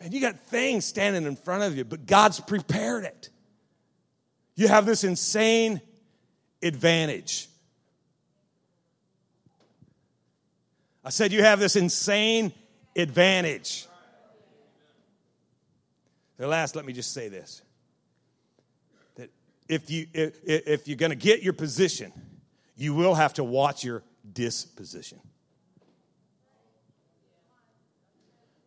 Man, 0.00 0.12
you 0.12 0.20
got 0.20 0.40
things 0.40 0.86
standing 0.86 1.24
in 1.24 1.36
front 1.36 1.62
of 1.62 1.76
you, 1.76 1.84
but 1.84 2.06
God's 2.06 2.40
prepared 2.40 3.04
it. 3.04 3.28
You 4.54 4.68
have 4.68 4.86
this 4.86 5.04
insane 5.04 5.82
advantage. 6.62 7.49
I 11.04 11.10
said, 11.10 11.32
You 11.32 11.42
have 11.42 11.60
this 11.60 11.76
insane 11.76 12.52
advantage. 12.96 13.86
The 16.36 16.46
last, 16.46 16.74
let 16.74 16.84
me 16.86 16.92
just 16.92 17.12
say 17.12 17.28
this 17.28 17.62
that 19.16 19.30
if, 19.68 19.90
you, 19.90 20.06
if, 20.14 20.36
if 20.44 20.88
you're 20.88 20.96
going 20.96 21.10
to 21.10 21.16
get 21.16 21.42
your 21.42 21.52
position, 21.52 22.12
you 22.76 22.94
will 22.94 23.14
have 23.14 23.34
to 23.34 23.44
watch 23.44 23.84
your 23.84 24.02
disposition. 24.32 25.20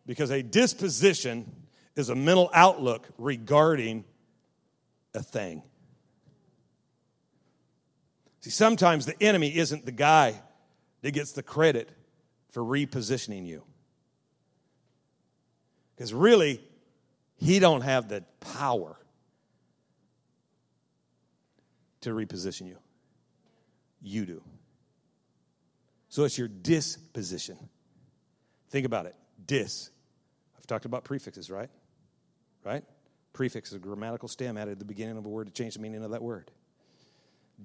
Because 0.06 0.30
a 0.30 0.42
disposition 0.42 1.50
is 1.96 2.10
a 2.10 2.14
mental 2.14 2.50
outlook 2.52 3.08
regarding 3.18 4.04
a 5.14 5.22
thing. 5.22 5.62
See, 8.40 8.50
sometimes 8.50 9.06
the 9.06 9.20
enemy 9.22 9.56
isn't 9.56 9.86
the 9.86 9.92
guy 9.92 10.40
that 11.02 11.12
gets 11.12 11.32
the 11.32 11.42
credit 11.42 11.88
for 12.54 12.62
repositioning 12.62 13.44
you. 13.44 13.64
Because 15.96 16.14
really, 16.14 16.60
he 17.34 17.58
don't 17.58 17.80
have 17.80 18.08
the 18.08 18.22
power 18.38 18.96
to 22.02 22.10
reposition 22.10 22.68
you. 22.68 22.78
You 24.00 24.24
do. 24.24 24.42
So 26.08 26.22
it's 26.22 26.38
your 26.38 26.46
disposition. 26.46 27.58
Think 28.70 28.86
about 28.86 29.06
it. 29.06 29.16
Dis. 29.44 29.90
I've 30.56 30.66
talked 30.68 30.84
about 30.84 31.02
prefixes, 31.02 31.50
right? 31.50 31.70
Right? 32.62 32.84
Prefix 33.32 33.70
is 33.70 33.74
a 33.74 33.78
grammatical 33.80 34.28
stem 34.28 34.56
added 34.56 34.72
at 34.72 34.78
the 34.78 34.84
beginning 34.84 35.16
of 35.16 35.26
a 35.26 35.28
word 35.28 35.48
to 35.48 35.52
change 35.52 35.74
the 35.74 35.80
meaning 35.80 36.04
of 36.04 36.12
that 36.12 36.22
word. 36.22 36.52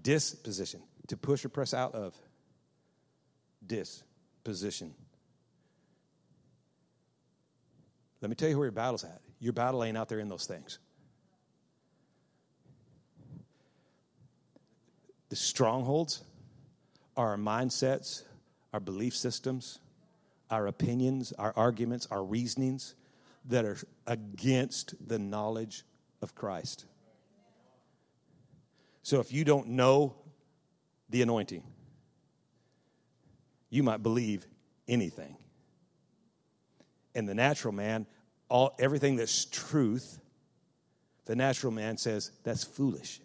Disposition. 0.01 0.81
To 1.09 1.17
push 1.17 1.45
or 1.45 1.49
press 1.49 1.75
out 1.75 1.93
of. 1.93 2.15
Dis 3.63 4.01
position. 4.49 4.91
Let 8.19 8.29
me 8.29 8.35
tell 8.35 8.49
you 8.49 8.57
where 8.57 8.65
your 8.65 8.71
battle's 8.71 9.03
at. 9.03 9.21
Your 9.39 9.53
battle 9.53 9.83
ain't 9.83 9.95
out 9.95 10.09
there 10.09 10.17
in 10.17 10.27
those 10.27 10.47
things. 10.47 10.79
The 15.29 15.35
strongholds 15.35 16.23
are 17.15 17.29
our 17.29 17.37
mindsets, 17.37 18.23
our 18.73 18.79
belief 18.79 19.15
systems, 19.15 19.77
our 20.49 20.65
opinions, 20.65 21.31
our 21.33 21.53
arguments, 21.55 22.07
our 22.09 22.23
reasonings 22.23 22.95
that 23.45 23.65
are 23.65 23.77
against 24.07 24.95
the 25.07 25.19
knowledge 25.19 25.83
of 26.23 26.33
Christ. 26.33 26.85
So 29.03 29.19
if 29.19 29.31
you 29.31 29.43
don't 29.43 29.67
know 29.67 30.15
the 31.07 31.21
anointing, 31.21 31.61
you 33.69 33.83
might 33.83 34.01
believe 34.03 34.45
anything. 34.87 35.37
And 37.15 37.27
the 37.27 37.35
natural 37.35 37.73
man, 37.73 38.05
all 38.49 38.75
everything 38.79 39.15
that's 39.15 39.45
truth, 39.45 40.19
the 41.25 41.35
natural 41.35 41.71
man 41.71 41.97
says 41.97 42.31
that's 42.43 42.63
foolish. 42.63 43.21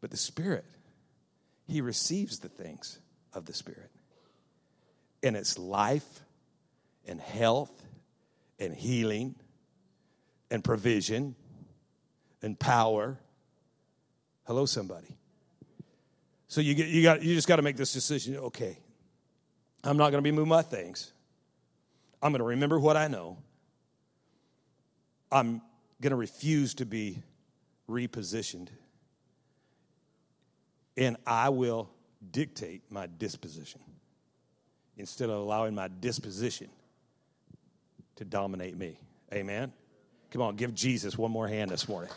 But 0.00 0.10
the 0.10 0.16
spirit, 0.16 0.64
he 1.66 1.80
receives 1.80 2.38
the 2.38 2.48
things 2.48 2.98
of 3.32 3.44
the 3.44 3.52
spirit. 3.52 3.90
And 5.22 5.36
it's 5.36 5.58
life 5.58 6.20
and 7.06 7.20
health 7.20 7.72
and 8.58 8.74
healing 8.74 9.34
and 10.50 10.62
provision 10.62 11.34
and 12.42 12.58
power. 12.58 13.18
Hello, 14.46 14.64
somebody. 14.66 15.16
So 16.48 16.60
you, 16.60 16.74
get, 16.74 16.88
you, 16.88 17.02
got, 17.02 17.22
you 17.22 17.34
just 17.34 17.48
got 17.48 17.56
to 17.56 17.62
make 17.62 17.76
this 17.76 17.92
decision 17.92 18.36
okay, 18.36 18.78
I'm 19.82 19.96
not 19.96 20.10
going 20.10 20.22
to 20.22 20.22
be 20.22 20.32
moving 20.32 20.48
my 20.48 20.62
things. 20.62 21.12
I'm 22.22 22.32
going 22.32 22.40
to 22.40 22.46
remember 22.46 22.78
what 22.78 22.96
I 22.96 23.08
know. 23.08 23.38
I'm 25.30 25.60
going 26.00 26.10
to 26.10 26.16
refuse 26.16 26.74
to 26.74 26.86
be 26.86 27.22
repositioned. 27.88 28.68
And 30.96 31.16
I 31.26 31.50
will 31.50 31.90
dictate 32.30 32.82
my 32.90 33.06
disposition 33.18 33.80
instead 34.96 35.28
of 35.28 35.36
allowing 35.36 35.74
my 35.74 35.88
disposition 36.00 36.68
to 38.16 38.24
dominate 38.24 38.76
me. 38.76 38.98
Amen? 39.32 39.72
Come 40.30 40.42
on, 40.42 40.56
give 40.56 40.74
Jesus 40.74 41.18
one 41.18 41.30
more 41.30 41.46
hand 41.46 41.70
this 41.70 41.88
morning. 41.88 42.10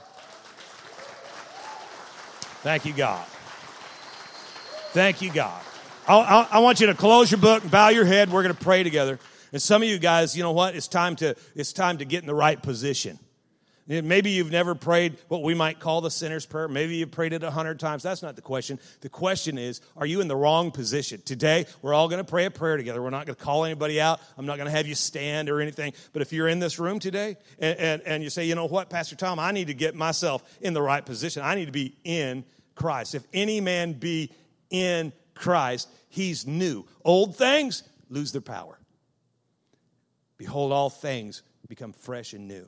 Thank 2.62 2.86
you, 2.86 2.94
God. 2.94 3.26
Thank 4.92 5.22
you, 5.22 5.32
God. 5.32 5.62
I, 6.08 6.48
I, 6.54 6.60
want 6.60 6.80
you 6.80 6.88
to 6.88 6.96
close 6.96 7.30
your 7.30 7.40
book 7.40 7.62
and 7.62 7.70
bow 7.70 7.90
your 7.90 8.06
head. 8.06 8.32
We're 8.32 8.42
going 8.42 8.56
to 8.56 8.60
pray 8.60 8.82
together. 8.82 9.20
And 9.54 9.62
some 9.62 9.84
of 9.84 9.88
you 9.88 10.00
guys, 10.00 10.36
you 10.36 10.42
know 10.42 10.52
what? 10.52 10.76
It's 10.76 10.88
time 10.88 11.16
to 11.18 11.36
it's 11.54 11.74
time 11.74 12.00
to 12.00 12.06
get 12.06 12.22
in 12.22 12.28
the 12.28 12.34
right 12.34 12.60
position. 12.60 13.20
Maybe 13.88 14.32
you've 14.32 14.50
never 14.50 14.74
prayed 14.74 15.18
what 15.28 15.44
we 15.44 15.54
might 15.54 15.80
call 15.80 16.02
the 16.02 16.10
sinner's 16.10 16.48
prayer. 16.48 16.68
Maybe 16.68 16.96
you've 16.96 17.12
prayed 17.12 17.34
it 17.34 17.44
a 17.44 17.52
hundred 17.52 17.80
times. 17.80 18.02
That's 18.02 18.24
not 18.24 18.36
the 18.36 18.42
question. 18.42 18.80
The 19.02 19.10
question 19.10 19.60
is, 19.60 19.82
are 19.96 20.08
you 20.08 20.22
in 20.22 20.28
the 20.28 20.36
wrong 20.36 20.72
position? 20.72 21.22
Today, 21.24 21.68
we're 21.84 21.94
all 21.94 22.08
going 22.08 22.24
to 22.24 22.30
pray 22.30 22.46
a 22.46 22.52
prayer 22.52 22.78
together. 22.78 23.00
We're 23.00 23.12
not 23.12 23.28
going 23.28 23.36
to 23.36 23.44
call 23.44 23.66
anybody 23.66 24.02
out. 24.02 24.22
I'm 24.40 24.48
not 24.48 24.58
going 24.58 24.68
to 24.68 24.76
have 24.76 24.88
you 24.88 24.96
stand 24.96 25.50
or 25.50 25.62
anything. 25.62 25.94
But 26.14 26.24
if 26.24 26.34
you're 26.34 26.48
in 26.48 26.58
this 26.58 26.80
room 26.80 26.98
today 26.98 27.38
and, 27.60 27.80
and, 27.80 28.02
and 28.04 28.24
you 28.24 28.32
say, 28.32 28.46
you 28.46 28.56
know 28.56 28.66
what, 28.66 28.90
Pastor 28.90 29.16
Tom, 29.16 29.40
I 29.40 29.52
need 29.52 29.68
to 29.68 29.76
get 29.76 29.94
myself 29.94 30.44
in 30.62 30.74
the 30.74 30.82
right 30.82 31.06
position. 31.06 31.44
I 31.44 31.54
need 31.54 31.66
to 31.66 31.72
be 31.72 31.96
in 32.04 32.44
Christ. 32.76 33.14
If 33.14 33.24
any 33.34 33.62
man 33.62 33.94
be 33.94 34.32
in 34.70 35.14
Christ, 35.36 35.90
he's 36.10 36.46
new. 36.46 36.86
Old 37.04 37.36
things 37.36 37.84
lose 38.10 38.32
their 38.32 38.42
power. 38.42 38.78
Behold, 40.38 40.72
all 40.72 40.90
things 40.90 41.44
become 41.68 41.94
fresh 41.94 42.34
and 42.34 42.48
new. 42.48 42.68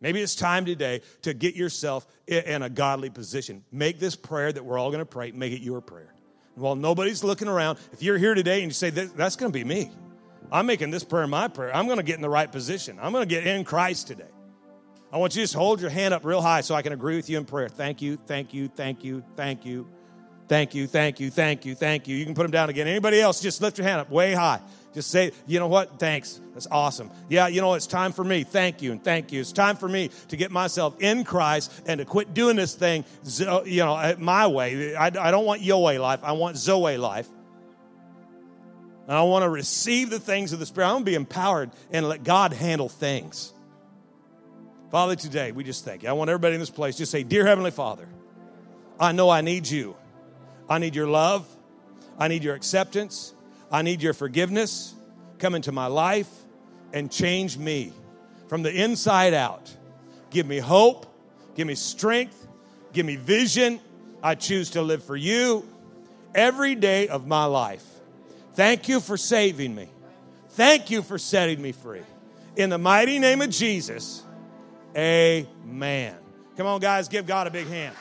Maybe 0.00 0.20
it's 0.20 0.34
time 0.34 0.66
today 0.66 1.00
to 1.22 1.32
get 1.32 1.54
yourself 1.54 2.06
in 2.26 2.62
a 2.62 2.68
godly 2.68 3.08
position. 3.08 3.64
Make 3.72 3.98
this 3.98 4.16
prayer 4.16 4.52
that 4.52 4.64
we're 4.64 4.78
all 4.78 4.90
going 4.90 5.00
to 5.00 5.06
pray, 5.06 5.32
make 5.32 5.52
it 5.52 5.62
your 5.62 5.80
prayer. 5.80 6.12
While 6.56 6.76
nobody's 6.76 7.24
looking 7.24 7.48
around, 7.48 7.78
if 7.92 8.02
you're 8.02 8.18
here 8.18 8.34
today 8.34 8.62
and 8.62 8.64
you 8.64 8.74
say, 8.74 8.90
that's 8.90 9.36
going 9.36 9.50
to 9.50 9.58
be 9.58 9.64
me, 9.64 9.90
I'm 10.52 10.66
making 10.66 10.90
this 10.90 11.04
prayer 11.04 11.26
my 11.26 11.48
prayer. 11.48 11.74
I'm 11.74 11.86
going 11.86 11.96
to 11.96 12.04
get 12.04 12.16
in 12.16 12.22
the 12.22 12.28
right 12.28 12.50
position. 12.50 12.98
I'm 13.00 13.12
going 13.12 13.26
to 13.26 13.34
get 13.34 13.46
in 13.46 13.64
Christ 13.64 14.06
today. 14.06 14.28
I 15.12 15.16
want 15.16 15.34
you 15.34 15.40
to 15.40 15.44
just 15.44 15.54
hold 15.54 15.80
your 15.80 15.90
hand 15.90 16.12
up 16.12 16.24
real 16.24 16.42
high 16.42 16.60
so 16.60 16.74
I 16.74 16.82
can 16.82 16.92
agree 16.92 17.16
with 17.16 17.30
you 17.30 17.38
in 17.38 17.44
prayer. 17.44 17.68
Thank 17.68 18.02
you, 18.02 18.18
thank 18.26 18.52
you, 18.52 18.68
thank 18.68 19.04
you, 19.04 19.22
thank 19.36 19.64
you, 19.64 19.88
thank 20.48 20.74
you, 20.74 20.86
thank 20.86 21.20
you, 21.20 21.30
thank 21.30 21.64
you, 21.64 21.74
thank 21.74 22.08
you. 22.08 22.16
You 22.16 22.24
can 22.24 22.34
put 22.34 22.42
them 22.42 22.50
down 22.50 22.70
again. 22.70 22.86
Anybody 22.86 23.20
else, 23.20 23.40
just 23.40 23.60
lift 23.60 23.78
your 23.78 23.86
hand 23.86 24.00
up 24.00 24.10
way 24.10 24.32
high. 24.32 24.60
Just 24.94 25.10
say, 25.10 25.32
you 25.46 25.58
know 25.58 25.66
what? 25.66 25.98
Thanks. 25.98 26.40
That's 26.52 26.68
awesome. 26.70 27.10
Yeah, 27.28 27.48
you 27.48 27.60
know, 27.60 27.74
it's 27.74 27.88
time 27.88 28.12
for 28.12 28.22
me. 28.22 28.44
Thank 28.44 28.80
you 28.80 28.92
and 28.92 29.02
thank 29.02 29.32
you. 29.32 29.40
It's 29.40 29.50
time 29.50 29.76
for 29.76 29.88
me 29.88 30.10
to 30.28 30.36
get 30.36 30.52
myself 30.52 31.00
in 31.00 31.24
Christ 31.24 31.72
and 31.86 31.98
to 31.98 32.04
quit 32.04 32.32
doing 32.32 32.54
this 32.54 32.74
thing, 32.74 33.04
uh, 33.44 33.62
you 33.64 33.84
know, 33.84 33.94
uh, 33.94 34.14
my 34.18 34.46
way. 34.46 34.94
I, 34.94 35.06
I 35.06 35.32
don't 35.32 35.44
want 35.44 35.62
your 35.62 35.82
way 35.82 35.98
life. 35.98 36.20
I 36.22 36.32
want 36.32 36.56
Zoe 36.56 36.96
life. 36.96 37.28
And 39.08 39.16
I 39.16 39.22
want 39.22 39.42
to 39.42 39.50
receive 39.50 40.10
the 40.10 40.20
things 40.20 40.52
of 40.52 40.60
the 40.60 40.66
Spirit. 40.66 40.88
I 40.88 40.92
want 40.92 41.04
to 41.04 41.10
be 41.10 41.16
empowered 41.16 41.72
and 41.90 42.08
let 42.08 42.22
God 42.22 42.52
handle 42.52 42.88
things. 42.88 43.52
Father, 44.92 45.16
today 45.16 45.50
we 45.50 45.64
just 45.64 45.84
thank 45.84 46.04
you. 46.04 46.08
I 46.08 46.12
want 46.12 46.30
everybody 46.30 46.54
in 46.54 46.60
this 46.60 46.70
place 46.70 46.96
just 46.96 47.10
say, 47.10 47.24
Dear 47.24 47.44
Heavenly 47.44 47.72
Father, 47.72 48.06
I 49.00 49.10
know 49.10 49.28
I 49.28 49.40
need 49.40 49.66
you. 49.66 49.96
I 50.68 50.78
need 50.78 50.94
your 50.94 51.06
love. 51.06 51.46
I 52.18 52.28
need 52.28 52.44
your 52.44 52.54
acceptance. 52.54 53.34
I 53.70 53.82
need 53.82 54.02
your 54.02 54.14
forgiveness. 54.14 54.94
Come 55.38 55.54
into 55.54 55.72
my 55.72 55.86
life 55.86 56.30
and 56.92 57.10
change 57.10 57.58
me 57.58 57.92
from 58.48 58.62
the 58.62 58.72
inside 58.72 59.34
out. 59.34 59.74
Give 60.30 60.46
me 60.46 60.58
hope. 60.58 61.06
Give 61.54 61.66
me 61.66 61.74
strength. 61.74 62.46
Give 62.92 63.04
me 63.04 63.16
vision. 63.16 63.80
I 64.22 64.34
choose 64.34 64.70
to 64.70 64.82
live 64.82 65.04
for 65.04 65.16
you 65.16 65.68
every 66.34 66.74
day 66.74 67.08
of 67.08 67.26
my 67.26 67.44
life. 67.44 67.84
Thank 68.54 68.88
you 68.88 69.00
for 69.00 69.16
saving 69.16 69.74
me. 69.74 69.88
Thank 70.50 70.90
you 70.90 71.02
for 71.02 71.18
setting 71.18 71.60
me 71.60 71.72
free. 71.72 72.02
In 72.56 72.70
the 72.70 72.78
mighty 72.78 73.18
name 73.18 73.42
of 73.42 73.50
Jesus, 73.50 74.22
amen. 74.96 76.14
Come 76.56 76.66
on, 76.68 76.80
guys, 76.80 77.08
give 77.08 77.26
God 77.26 77.48
a 77.48 77.50
big 77.50 77.66
hand. 77.66 77.96